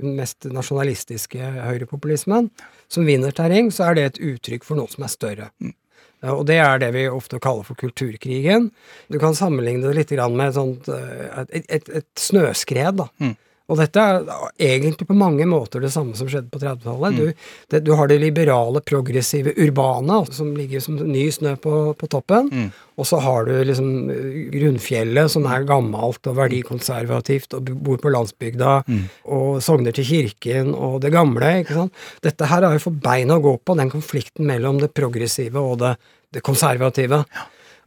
[0.05, 2.47] mest nasjonalistiske høyrepopulismen
[2.87, 5.49] som vinner terreng, så er det et uttrykk for noe som er større.
[6.21, 8.71] Ja, Og det er det vi ofte kaller for kulturkrigen.
[9.07, 12.99] Du kan sammenligne det litt med et, sånt, eh, et, et, et snøskred.
[12.99, 13.07] da.
[13.69, 14.25] Og dette er
[14.57, 17.19] egentlig på mange måter det samme som skjedde på 30-tallet.
[17.19, 22.49] Du, du har det liberale, progressive, urbane, som ligger som ny snø på, på toppen.
[22.99, 28.11] Og så har du liksom eh, grunnfjellet, som er gammelt og verdikonservativt, og bor på
[28.15, 28.73] landsbygda,
[29.29, 31.59] og sogner til kirken, og det gamle.
[31.61, 32.03] ikke sant?
[32.25, 35.79] Dette her er jo for bein å gå på, den konflikten mellom det progressive og
[35.83, 35.95] det,
[36.35, 37.23] det konservative.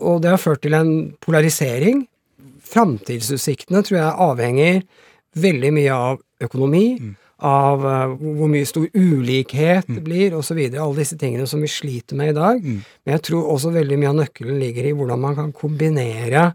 [0.03, 2.07] Og det har ført til en polarisering.
[2.72, 4.85] Framtidsutsiktene tror jeg avhenger
[5.39, 6.87] veldig mye av økonomi,
[7.43, 10.59] av uh, hvor mye stor ulikhet det blir, osv.
[10.70, 12.61] Alle disse tingene som vi sliter med i dag.
[12.62, 16.53] Men jeg tror også veldig mye av nøkkelen ligger i hvordan man kan kombinere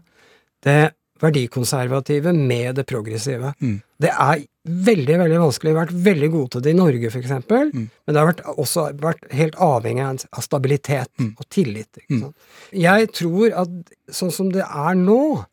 [0.64, 0.80] det
[1.20, 3.52] verdikonservative med det progressive.
[3.98, 5.72] Det er veldig veldig vanskelig.
[5.72, 7.20] Vi har vært veldig gode til det i Norge, f.eks.
[7.24, 12.00] eksempel Men det har vært, også vært helt avhengig av stabilitet stabilitet og tillit.
[12.08, 12.34] Sant?
[12.72, 15.44] Jeg tror at sånn som det er nå,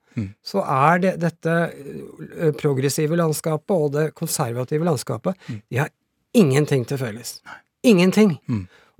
[0.43, 5.35] så er det dette eh, progressive landskapet og det konservative landskapet
[5.69, 5.89] De har
[6.33, 7.37] ingenting til felles.
[7.83, 8.37] Ingenting.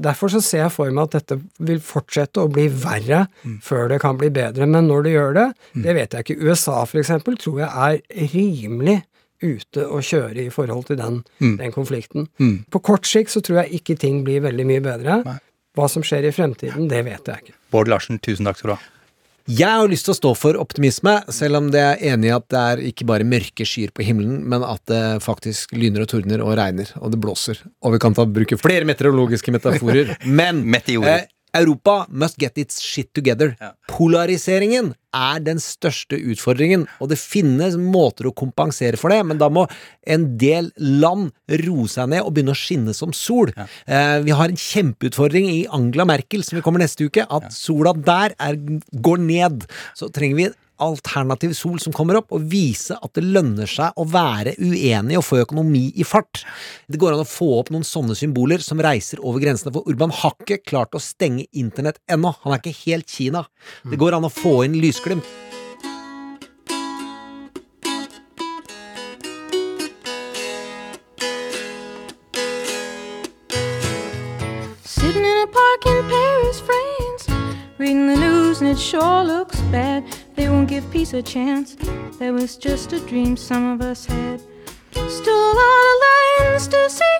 [0.01, 3.26] Derfor så ser jeg for meg at dette vil fortsette å bli verre
[3.63, 4.68] før det kan bli bedre.
[4.68, 5.45] Men når det gjør det,
[5.86, 6.39] det vet jeg ikke.
[6.43, 8.97] USA for eksempel tror jeg er rimelig
[9.43, 12.28] ute å kjøre i forhold til den, den konflikten.
[12.72, 15.22] På kort sikt så tror jeg ikke ting blir veldig mye bedre.
[15.76, 17.55] Hva som skjer i fremtiden, det vet jeg ikke.
[17.76, 18.82] Bård Larsen, tusen takk skal du ha.
[19.45, 22.47] Jeg har lyst til å stå for optimisme, selv om det er enig i at
[22.49, 26.41] det er ikke bare mørke skyer på himmelen, men at det faktisk lyner og tordner
[26.41, 27.61] og regner, og det blåser.
[27.85, 30.15] Og vi kan ta, bruke flere meteorologiske metaforer.
[30.39, 33.55] Men eh, Europa must get its shit together.
[33.91, 39.47] Polariseringen er den største utfordringen, og det finnes måter å kompensere for det, men da
[39.53, 39.63] må
[40.11, 41.31] en del land
[41.63, 43.53] roe seg ned og begynne å skinne som sol.
[43.55, 47.95] Eh, vi har en kjempeutfordring i Angela Merkel, som vi kommer neste uke, at sola
[47.95, 48.59] der er,
[48.91, 49.67] går ned.
[49.95, 50.51] Så trenger vi
[50.82, 55.26] alternativ sol som kommer opp, og vise at det lønner seg å være uenig og
[55.28, 56.43] få økonomi i fart.
[56.88, 60.13] Det går an å få opp noen sånne symboler som reiser over grensene, for Urban
[60.13, 62.36] har ikke klart å stenge internett ennå.
[62.43, 63.45] Han er ikke helt Kina.
[63.84, 65.26] Det går an å få inn lysglimt.
[74.86, 75.36] Sitting
[78.78, 80.24] sure looks bad.
[80.36, 81.75] They won't give peace a chance.
[82.19, 84.41] That was just a dream some of us had.
[84.91, 87.19] Still a lot of lands to see,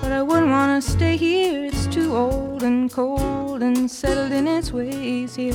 [0.00, 1.64] but I wouldn't want to stay here.
[1.64, 5.54] It's too old and cold and settled in its ways here.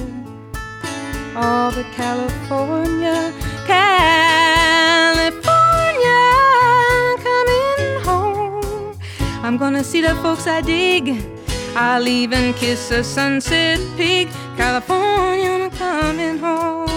[1.35, 3.33] Oh, but California,
[3.65, 5.43] California,
[7.23, 8.99] coming home.
[9.41, 11.23] I'm gonna see the folks I dig.
[11.75, 14.27] I'll even kiss a sunset pig.
[14.57, 16.88] California, I'm coming home.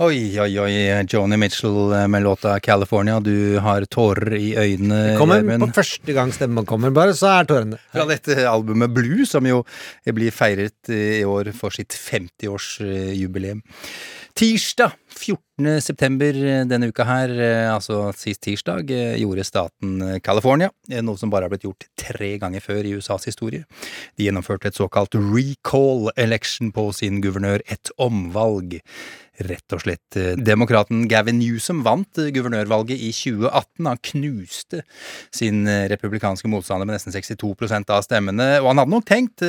[0.00, 0.76] Oi, oi, oi,
[1.12, 3.20] Joni Mitchell eh, med låta 'California'.
[3.20, 5.60] Du har tårer i øynene, Det kommer Jermen.
[5.60, 9.62] på første gang stemmen kommer, bare, så er tårene Fra dette albumet Blue, som jo
[10.06, 13.60] blir feiret i år for sitt 50-årsjubileum.
[14.34, 15.80] Tirsdag 14.
[15.82, 16.32] september
[16.64, 20.70] denne uka her, eh, altså sist tirsdag, eh, gjorde staten eh, California
[21.02, 23.64] noe som bare har blitt gjort tre ganger før i USAs historie.
[24.16, 28.80] De gjennomførte et såkalt recall election på sin guvernør, et omvalg.
[29.40, 30.16] Rett og slett.
[30.20, 33.86] eh, Demokraten Gavin Newsom vant eh, guvernørvalget i 2018.
[33.88, 34.82] Han knuste
[35.32, 38.48] sin eh, republikanske motstander med nesten 62% av stemmene.
[38.60, 39.44] Og han hadde nok tenkt,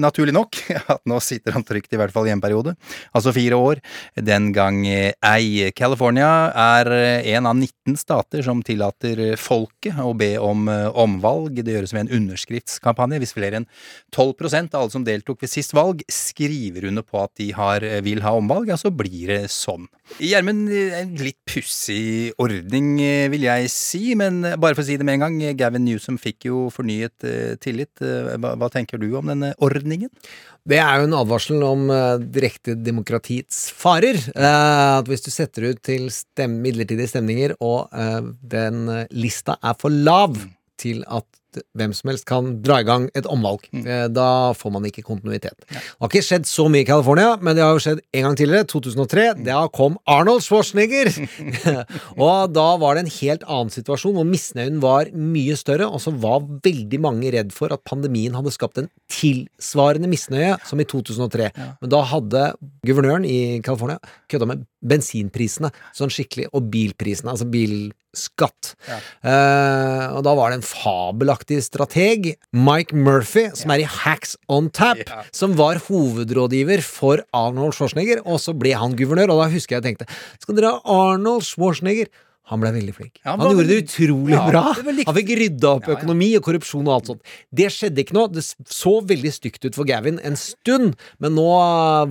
[0.00, 0.56] naturlig nok,
[0.94, 2.72] at nå sitter han trygt i hvert fall i en periode.
[3.12, 3.82] Altså fire år.
[4.16, 5.70] Den gang ei.
[5.76, 6.90] California er
[7.36, 11.60] en av 19 stater som tillater folket å be om omvalg.
[11.60, 13.20] Det gjøres ved en underskriftskampanje.
[13.22, 13.68] Hvis flere enn
[14.14, 18.24] 12% av alle som deltok ved sist valg, skriver under på at de har, vil
[18.24, 19.86] ha omvalg, ja, så blir det sånn.
[20.20, 24.86] Gjermund, eh, en litt pussig ordning, eh, vil jeg si, men eh, bare for å
[24.86, 27.92] si det med en gang, eh, Gavin Newsom fikk jo fornyet eh, tillit.
[28.04, 30.10] Eh, Hva, hva tenker du om denne ordningen?
[30.64, 34.16] Det er jo en advarsel om eh, direkte demokratiets farer.
[34.34, 39.58] Eh, at hvis du setter ut til stem midlertidige stemninger, og eh, den eh, lista
[39.62, 40.38] er for lav
[40.80, 41.26] til at
[41.76, 44.12] hvem som helst kan dra i gang et omvalg, Mm.
[44.14, 45.54] da får man ikke kontinuitet.
[45.68, 48.36] Det har ikke skjedd så mye i California, men det har jo skjedd en gang
[48.38, 49.44] tidligere, 2003.
[49.44, 51.10] Da kom Arnold Schwarzenegger!
[52.24, 56.12] og da var det en helt annen situasjon, hvor misnøyen var mye større, og så
[56.18, 61.50] var veldig mange redd for at pandemien hadde skapt en tilsvarende misnøye som i 2003.
[61.82, 62.46] Men da hadde
[62.86, 63.98] guvernøren i California
[64.30, 68.74] kødda med bensinprisene sånn skikkelig, og bilprisene, altså bilskatt.
[69.24, 74.70] Eh, og da var det en fabelaktig strateg, Mike Murphy, som er i Hacks on
[74.70, 79.76] Tap, som var hovedrådgiver for Arnold Schwarzenegger, og så ble han guvernør, og da husker
[79.76, 80.06] jeg jeg tenkte
[80.40, 80.80] Skal dere ha
[81.12, 82.08] Arnold Schwarzenegger?
[82.52, 83.14] Han ble veldig flink.
[83.22, 84.62] Ja, han han gjorde det utrolig Ja, bra.
[84.76, 85.04] det.
[85.08, 87.22] Han fikk rydda opp økonomi og korrupsjon og alt sånt.
[87.48, 88.24] Det skjedde ikke nå.
[88.34, 90.92] Det så veldig stygt ut for Gavin en stund,
[91.24, 91.46] men nå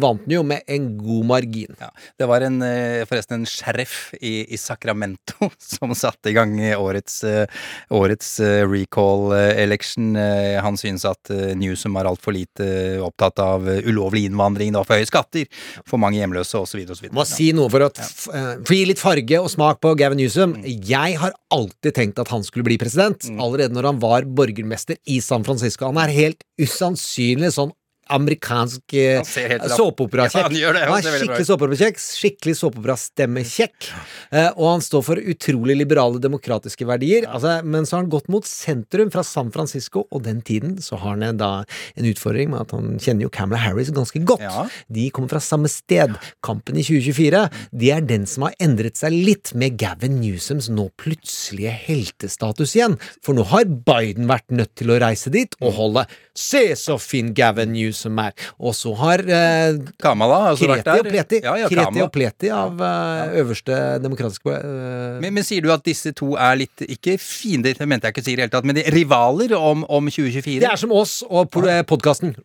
[0.01, 1.75] vant han jo med en god margin.
[1.77, 6.57] Ja, det var en, eh, forresten en sheriff i, i Sacramento som satte i gang
[6.79, 7.45] årets, eh,
[7.93, 10.15] årets eh, recall eh, election.
[10.17, 12.71] Eh, Han synes at eh, Newsom er altfor lite
[13.05, 15.45] opptatt av eh, ulovlig innvandring, det var for høye skatter,
[15.85, 16.83] for mange hjemløse osv.
[17.13, 20.55] Må si noe eh, for å gi litt farge og smak på Gavin Newsom.
[20.63, 25.19] Jeg har alltid tenkt at han skulle bli president, allerede når han var borgermester i
[25.23, 25.89] San Francisco.
[25.91, 27.73] Han er helt usannsynlig sånn
[28.07, 30.55] amerikansk såpeoperakjekk.
[30.57, 33.89] Ja, han han Han er skikkelig såpeoperakjekk, skikkelig såpeoperastemmekjekk.
[34.31, 37.27] Eh, og han står for utrolig liberale demokratiske verdier.
[37.29, 40.99] Altså, men så har han gått mot sentrum fra San Francisco, og den tiden så
[41.01, 41.51] har han da
[41.95, 44.43] en utfordring med at han kjenner jo Camela Harris ganske godt.
[44.43, 44.67] Ja.
[44.91, 46.15] De kommer fra samme sted.
[46.43, 50.89] Kampen i 2024 det er den som har endret seg litt med Gavin Newsoms nå
[50.99, 52.97] plutselige heltestatus igjen.
[53.23, 57.29] For nå har Biden vært nødt til å reise dit og holde Se så fin
[57.37, 58.33] Gavin Newsom er!
[58.59, 61.09] Og så har eh, Kamala har også vært Kreti og.
[61.13, 62.05] Pleti, Ja, ja, Kreti Kamala.
[62.07, 66.59] og Pleti av eh, øverste demokratiske eh, Men, men sier du at disse to er
[66.63, 68.85] litt, ikke fiender, det mente jeg ikke å si i det hele tatt, men de
[68.93, 70.59] rivaler om, om 2024?
[70.63, 72.35] Det er som oss og podkasten.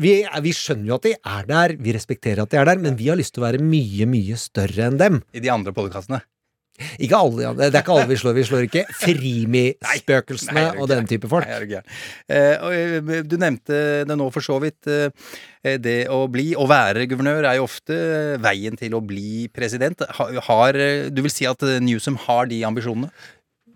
[0.00, 0.14] Vi,
[0.46, 3.10] vi skjønner jo at de er der, vi respekterer at de er der, men vi
[3.10, 5.22] har lyst til å være mye, mye større enn dem.
[5.36, 6.22] I de andre podkastene?
[6.98, 7.52] Ikke alle, ja.
[7.56, 8.36] Det er ikke alle vi slår.
[8.36, 11.48] Vi slår ikke Frimi-spøkelsene Nei, og den type folk.
[11.48, 11.96] Nei, du.
[12.30, 14.88] Eh, eh, du nevnte det nå for så vidt.
[14.90, 17.98] Eh, det å bli og være guvernør er jo ofte
[18.40, 20.06] veien til å bli president.
[20.48, 23.10] Har, eh, du vil si at Newsom har de ambisjonene?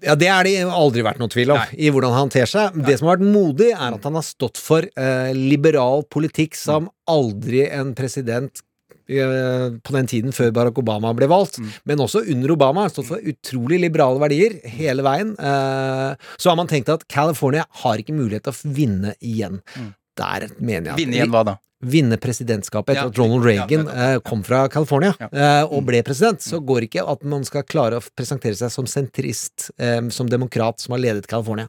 [0.05, 2.77] Ja, Det er det aldri vært noe tvil om i hvordan han ter seg.
[2.85, 6.91] Det som har vært modig, er at han har stått for eh, liberal politikk som
[7.09, 8.63] aldri en president
[9.07, 13.81] på den tiden før Barack Obama ble valgt, men også under Obama, stått for utrolig
[13.83, 15.35] liberale verdier hele veien.
[15.39, 19.61] Eh, så har man tenkt at California har ikke mulighet til å vinne igjen.
[20.15, 21.57] Der mener jeg at Vinne igjen hva da?
[21.85, 25.29] vinne presidentskapet etter Ja, at Ronald ja, Reagan eh, kom fra California Ja.
[25.29, 28.87] eh, og ble president, så går ikke at man skal klare å presentere seg som
[28.89, 31.69] sentrist, eh, som demokrat som har ledet California.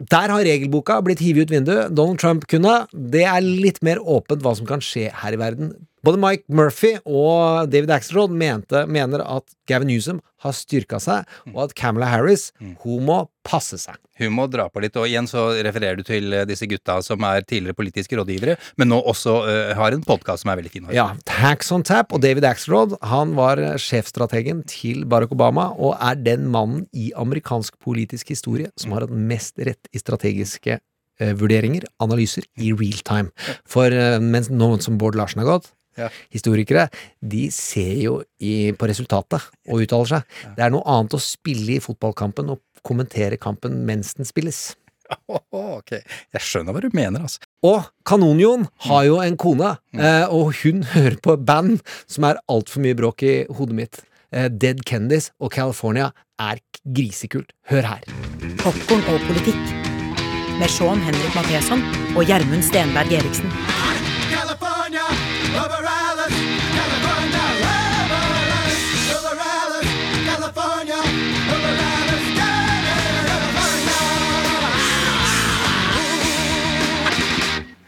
[0.00, 1.92] Der har regelboka blitt hivet ut vinduet.
[1.92, 2.86] Donald Trump kunne.
[2.92, 5.74] Det er litt mer åpent hva som kan skje her i verden.
[6.06, 11.66] Både Mike Murphy og David Axelrod mente, mener at Gavin Newsom har styrka seg, og
[11.68, 12.50] at Kamala Harris
[12.82, 13.98] hun må passe seg.
[14.20, 17.24] Hun må dra på litt, og igjen så refererer du til eh, disse gutta som
[17.24, 20.90] er tidligere politiske rådgivere, men nå også uh, har en podkast som er veldig fin.
[20.94, 25.96] Ja, Tax on Tap og David Axelrod han var eh, sjefstrategen til Barack Obama og
[25.96, 30.80] er den mannen i amerikansk politisk historie som har hatt mest rett i strategiske
[31.36, 33.28] vurderinger, analyser, i real time.
[33.68, 33.92] For
[34.24, 35.66] mens noen som Bård Larsen har gått,
[36.00, 36.10] Ja.
[36.32, 36.88] historikere,
[37.20, 40.36] de ser jo i, på resultatet og uttaler seg.
[40.56, 44.70] Det er noe annet å spille i fotballkampen og kommentere kampen mens den spilles.
[45.50, 47.42] ok, jeg skjønner hva du mener, altså.
[47.66, 52.84] Og Kanonjon har jo en kone, eh, og hun hører på band som er altfor
[52.84, 54.02] mye bråk i hodet mitt.
[54.30, 56.62] Eh, Dead Kennedys og California er
[56.96, 57.52] grisekult.
[57.70, 58.06] Hør her.
[58.62, 59.76] Popkorn og politikk.
[60.60, 61.84] Med Sean Henrik Matheson
[62.14, 63.48] og Gjermund Stenberg Eriksen.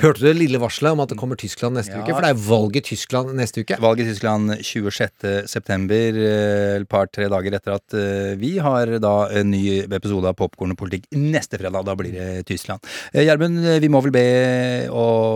[0.00, 2.02] Hørte du det lille varselet om at det kommer Tyskland neste Ja.
[2.04, 2.14] uke?
[2.14, 3.78] For det er valg i Tyskland neste uke.
[3.82, 5.48] Valg i Tyskland 26.
[5.50, 10.36] september, eh, et par-tre dager etter at eh, vi har da en ny episode av
[10.38, 11.84] Popkorn og politikk neste fredag.
[11.84, 12.80] Da blir det Tyskland.
[13.12, 14.24] Eh, Gjermund, vi må vel be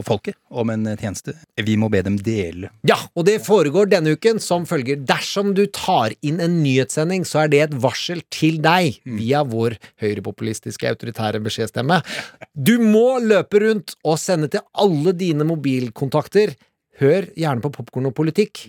[0.06, 1.34] folket om en tjeneste.
[1.58, 2.70] Vi må be dem dele.
[2.88, 5.00] Ja, og det foregår denne uken som følger.
[5.08, 9.76] Dersom du tar inn en nyhetssending, så er det et varsel til deg via vår
[10.02, 12.00] høyrepopulistiske autoritære beskjedstemme.
[12.54, 16.54] Du må løpe rundt og sende til alle dine mobilkontakter.
[17.00, 18.66] Hør gjerne på Popkorn og politikk,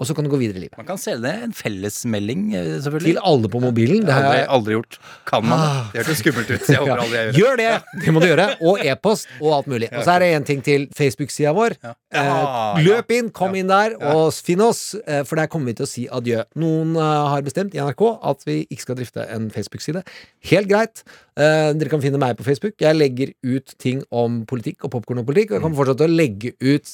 [0.00, 0.76] og så kan du gå videre i livet.
[0.76, 3.12] Man kan sende en fellesmelding, eh, selvfølgelig.
[3.14, 4.00] Til alle på mobilen.
[4.00, 4.98] Det Det har jeg aldri, aldri gjort.
[5.26, 5.84] Kan man Ah.
[5.92, 5.92] det?
[5.92, 6.60] Det hørtes skummelt ut.
[6.66, 7.82] så Jeg håper aldri jeg gjør Gjør det!
[8.04, 8.46] Det må du gjøre.
[8.62, 9.88] Og e-post og alt mulig.
[9.92, 11.76] Og så er det en ting til Facebook-sida vår.
[11.82, 15.72] Ja, Eh, løp inn, kom inn der og finn oss, eh, for der kommer vi
[15.78, 16.42] til å si adjø.
[16.60, 20.02] Noen har bestemt i NRK at vi ikke skal drifte en Facebook-side.
[20.50, 21.02] Helt greit.
[21.34, 22.74] Dere kan finne meg på Facebook.
[22.78, 26.10] Jeg legger ut ting om politikk og popkorn og politikk, og jeg kommer fortsatt til
[26.10, 26.92] å legge ut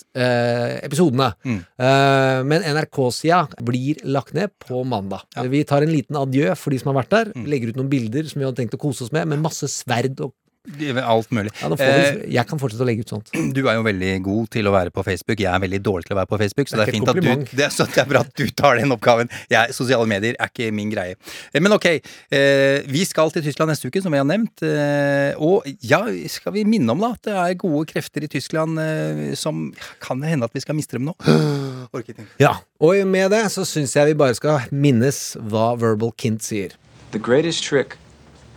[0.86, 1.32] episodene.
[1.44, 1.64] Mm.
[1.78, 5.24] NRK men NRK-sida blir lagt ned på mandag.
[5.48, 7.32] Vi tar en liten adjø for de som har vært der.
[7.36, 7.46] Mm.
[7.52, 10.18] Legger ut noen bilder som vi hadde tenkt å kose oss med, med masse sverd
[10.24, 10.34] og
[10.68, 11.50] Alt mulig.
[11.62, 13.30] ja, får vi, Jeg kan fortsette å legge ut sånt.
[13.56, 15.40] Du er jo veldig god til å være på Facebook.
[15.40, 16.68] Jeg er veldig dårlig til å være på Facebook.
[16.68, 18.32] Så Det det er er, fint at du, det, er, så det er bra at
[18.36, 19.30] du tar den oppgaven.
[19.50, 21.16] Jeg, sosiale medier er ikke min greie.
[21.52, 24.62] Eh, Men ok, eh, vi skal til Tyskland neste uke, som vi har nevnt.
[24.66, 28.78] Eh, og ja, skal vi minne om da at det er gode krefter i Tyskland
[28.82, 29.68] eh, som
[30.04, 31.16] Kan det hende at vi skal miste dem nå?
[31.96, 32.28] Orker ikke.
[32.42, 36.76] Ja, Og med det så syns jeg vi bare skal minnes hva Verbal Kint sier.
[37.12, 37.96] The greatest trick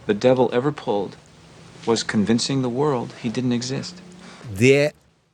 [0.08, 1.16] the devil ever pulled
[1.88, 3.96] was convincing the world he didn't exist.
[4.58, 4.92] Det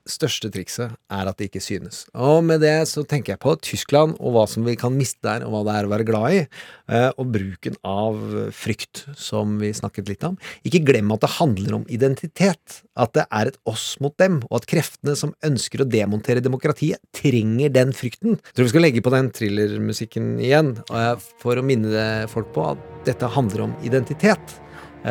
[0.08, 2.06] største trikset er at det ikke synes.
[2.16, 5.43] Og med det så tenker jeg på Tyskland og hva som vi kan miste der,
[5.43, 6.41] og hva det er å være glad i.
[6.88, 8.16] eh, Og bruken av
[8.56, 10.38] frykt, som vi snakket litt om.
[10.64, 12.82] Ikke glem at det handler om identitet.
[12.95, 17.00] At det er et oss mot dem, og at kreftene som ønsker å demontere demokratiet,
[17.12, 18.39] trenger den frykten.
[18.39, 22.72] Jeg tror vi skal legge på den thrillermusikken igjen, eh, for å minne folk på
[22.72, 24.60] at dette handler om identitet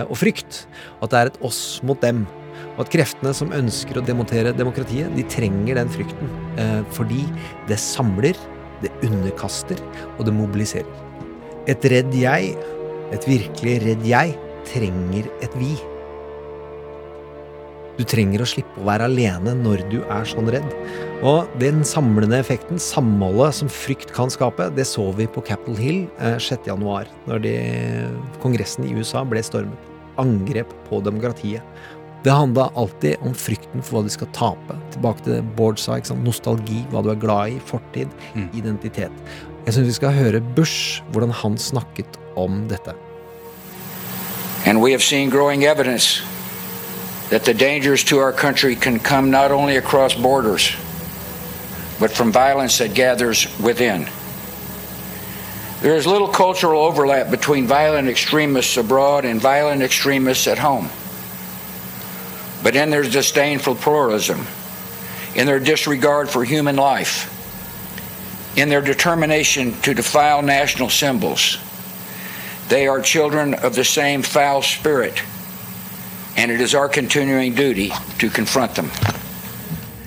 [0.07, 0.64] og frykt.
[1.03, 2.24] At det er et oss mot dem.
[2.76, 6.32] Og at kreftene som ønsker å demontere demokratiet, de trenger den frykten.
[6.61, 7.24] Eh, fordi
[7.70, 8.37] det samler,
[8.82, 9.80] det underkaster,
[10.16, 11.05] og det mobiliserer.
[11.70, 12.55] Et redd jeg,
[13.14, 14.37] et virkelig redd jeg,
[14.68, 15.74] trenger et vi.
[17.97, 20.66] Du trenger å slippe å være alene når du er sånn redd.
[21.24, 26.03] Og den samlende effekten, samholdet som frykt kan skape, det så vi på Capitol Hill
[26.20, 26.68] eh, 6.
[26.68, 27.55] januar, når de,
[28.42, 29.92] kongressen i USA ble stormet.
[30.20, 31.64] Angrep på demokratiet.
[32.24, 34.76] Det handla alltid om frykten for hva du skal tape.
[34.92, 36.24] Tilbake til det Bård sa, ikke sant?
[36.26, 38.12] nostalgi, hva du er glad i, fortid,
[38.57, 39.12] identitet.
[39.64, 42.92] Jeg syns vi skal høre Bush, hvordan han snakket om dette.
[44.66, 46.24] And we have seen growing evidence
[47.31, 50.70] that the dangers to our country can come not only across borders,
[51.99, 54.09] but from violence that gathers within.
[55.81, 60.89] There is little cultural overlap between violent extremists abroad and violent extremists at home.
[62.62, 64.47] But in their disdain for pluralism,
[65.35, 67.33] in their disregard for human life,
[68.57, 71.59] in their determination to defile national symbols,
[72.68, 75.22] they are children of the same foul spirit,
[76.37, 78.91] and it is our continuing duty to confront them.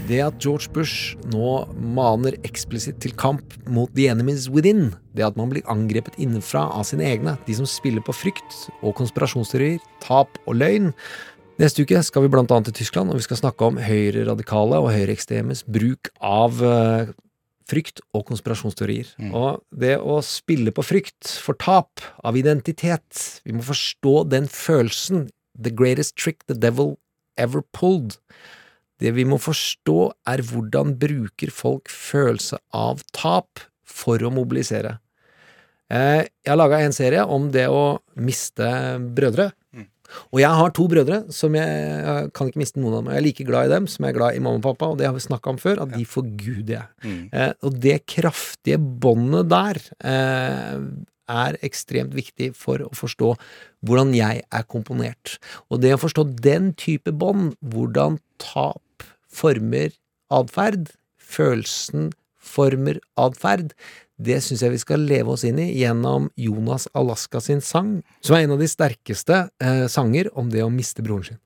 [0.10, 5.38] Det at George Bush nå maner eksplisitt til kamp mot the enemies within, det at
[5.38, 10.42] man blir angrepet innenfra av sine egne, de som spiller på frykt og konspirasjonsteorier, tap
[10.48, 10.94] og løgn
[11.60, 14.94] Neste uke skal vi blant annet til Tyskland, og vi skal snakke om høyreradikale og
[14.96, 17.10] høyreekstremes bruk av eh,
[17.68, 19.10] frykt og konspirasjonsteorier.
[19.36, 25.28] Og det å spille på frykt for tap av identitet Vi må forstå den følelsen.
[25.62, 26.98] The greatest trick the devil
[27.38, 28.18] ever pulled.
[29.00, 34.98] Det vi må forstå, er hvordan bruker folk følelse av tap for å mobilisere.
[35.90, 38.68] Eh, Jeg har laga en serie om det å miste
[39.16, 39.52] brødre.
[40.34, 41.70] Og jeg har to brødre som jeg,
[42.02, 43.10] jeg kan ikke miste noen av dem.
[43.14, 44.98] Jeg er like glad i dem som jeg er glad i mamma og pappa, og
[44.98, 46.88] det har vi snakka om før, at de forguder jeg.
[47.06, 47.20] Mm.
[47.30, 50.82] Eh, og det kraftige båndet der eh,
[51.30, 53.34] er ekstremt viktig for å forstå
[53.86, 55.38] hvordan jeg er komponert.
[55.70, 59.94] Og det å forstå den type bånd, hvordan tap former
[60.34, 63.74] atferd, følelsen former atferd,
[64.20, 68.36] det syns jeg vi skal leve oss inn i gjennom Jonas Alaska sin sang, som
[68.36, 71.40] er en av de sterkeste eh, sanger om det å miste broren sin.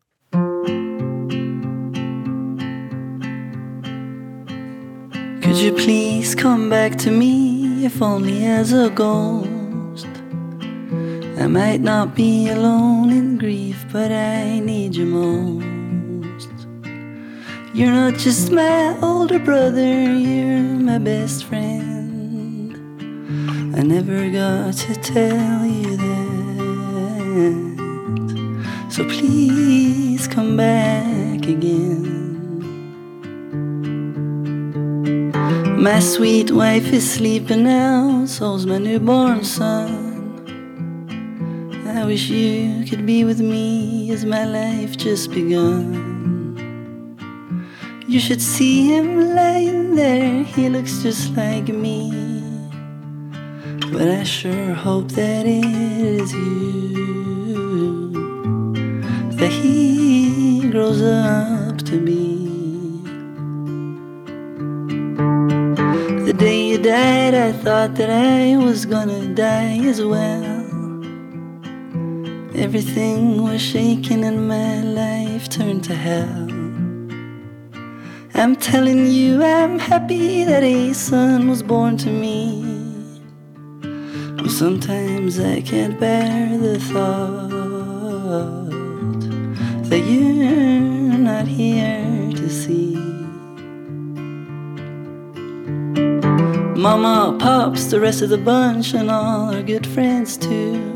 [5.44, 9.53] Could you please come back to me, if only as a ghost?
[11.40, 16.68] I might not be alone in grief, but I need you most.
[17.74, 22.76] You're not just my older brother, you're my best friend.
[23.76, 26.14] I never got to tell you that.
[28.92, 32.14] So please come back again.
[35.82, 40.13] My sweet wife is sleeping now, so's my newborn son.
[41.96, 45.94] I wish you could be with me as my life just begun.
[48.08, 52.10] You should see him lying there, he looks just like me.
[53.92, 58.10] But I sure hope that it is you
[59.38, 62.48] that he grows up to be.
[66.26, 70.63] The day you died, I thought that I was gonna die as well.
[72.56, 76.48] Everything was shaking and my life turned to hell.
[78.36, 82.64] I'm telling you, I'm happy that a son was born to me.
[84.38, 88.70] But sometimes I can't bear the thought
[89.90, 92.96] that you're not here to see.
[96.80, 100.93] Mama, Pops, the rest of the bunch, and all our good friends too.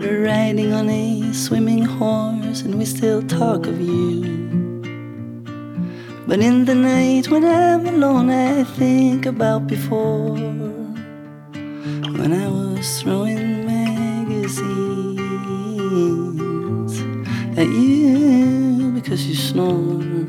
[0.00, 4.80] We're riding on a swimming horse, and we still talk of you.
[6.26, 10.38] But in the night when I'm alone, I think about before.
[12.16, 14.80] When I was throwing magazines
[17.58, 20.19] at you because you snored.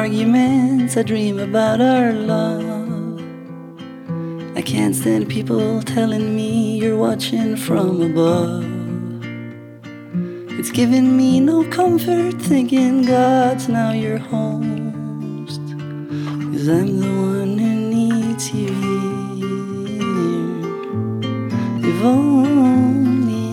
[0.00, 3.20] Arguments, I dream about our love.
[4.56, 8.64] I can't stand people telling me you're watching from above.
[10.58, 15.64] It's giving me no comfort thinking God's now your host.
[16.50, 18.72] Cause I'm the one who needs you
[19.36, 19.50] here.
[21.90, 23.48] If only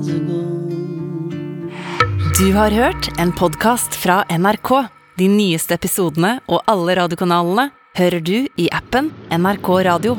[0.00, 0.18] as a
[2.38, 3.94] Du har hørt en podkast
[4.28, 4.95] NRK.
[5.16, 10.16] De nyeste episodene og alle radiokanalene hører du i appen NRK Radio.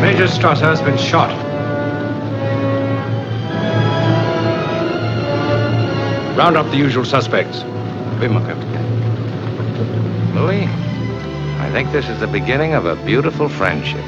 [0.00, 1.30] Major Strasser has been shot.
[6.36, 7.62] Round up the usual suspects.
[8.18, 8.82] Be my captain.
[10.34, 10.66] Louis,
[11.62, 14.02] I think this is the beginning of a beautiful friendship.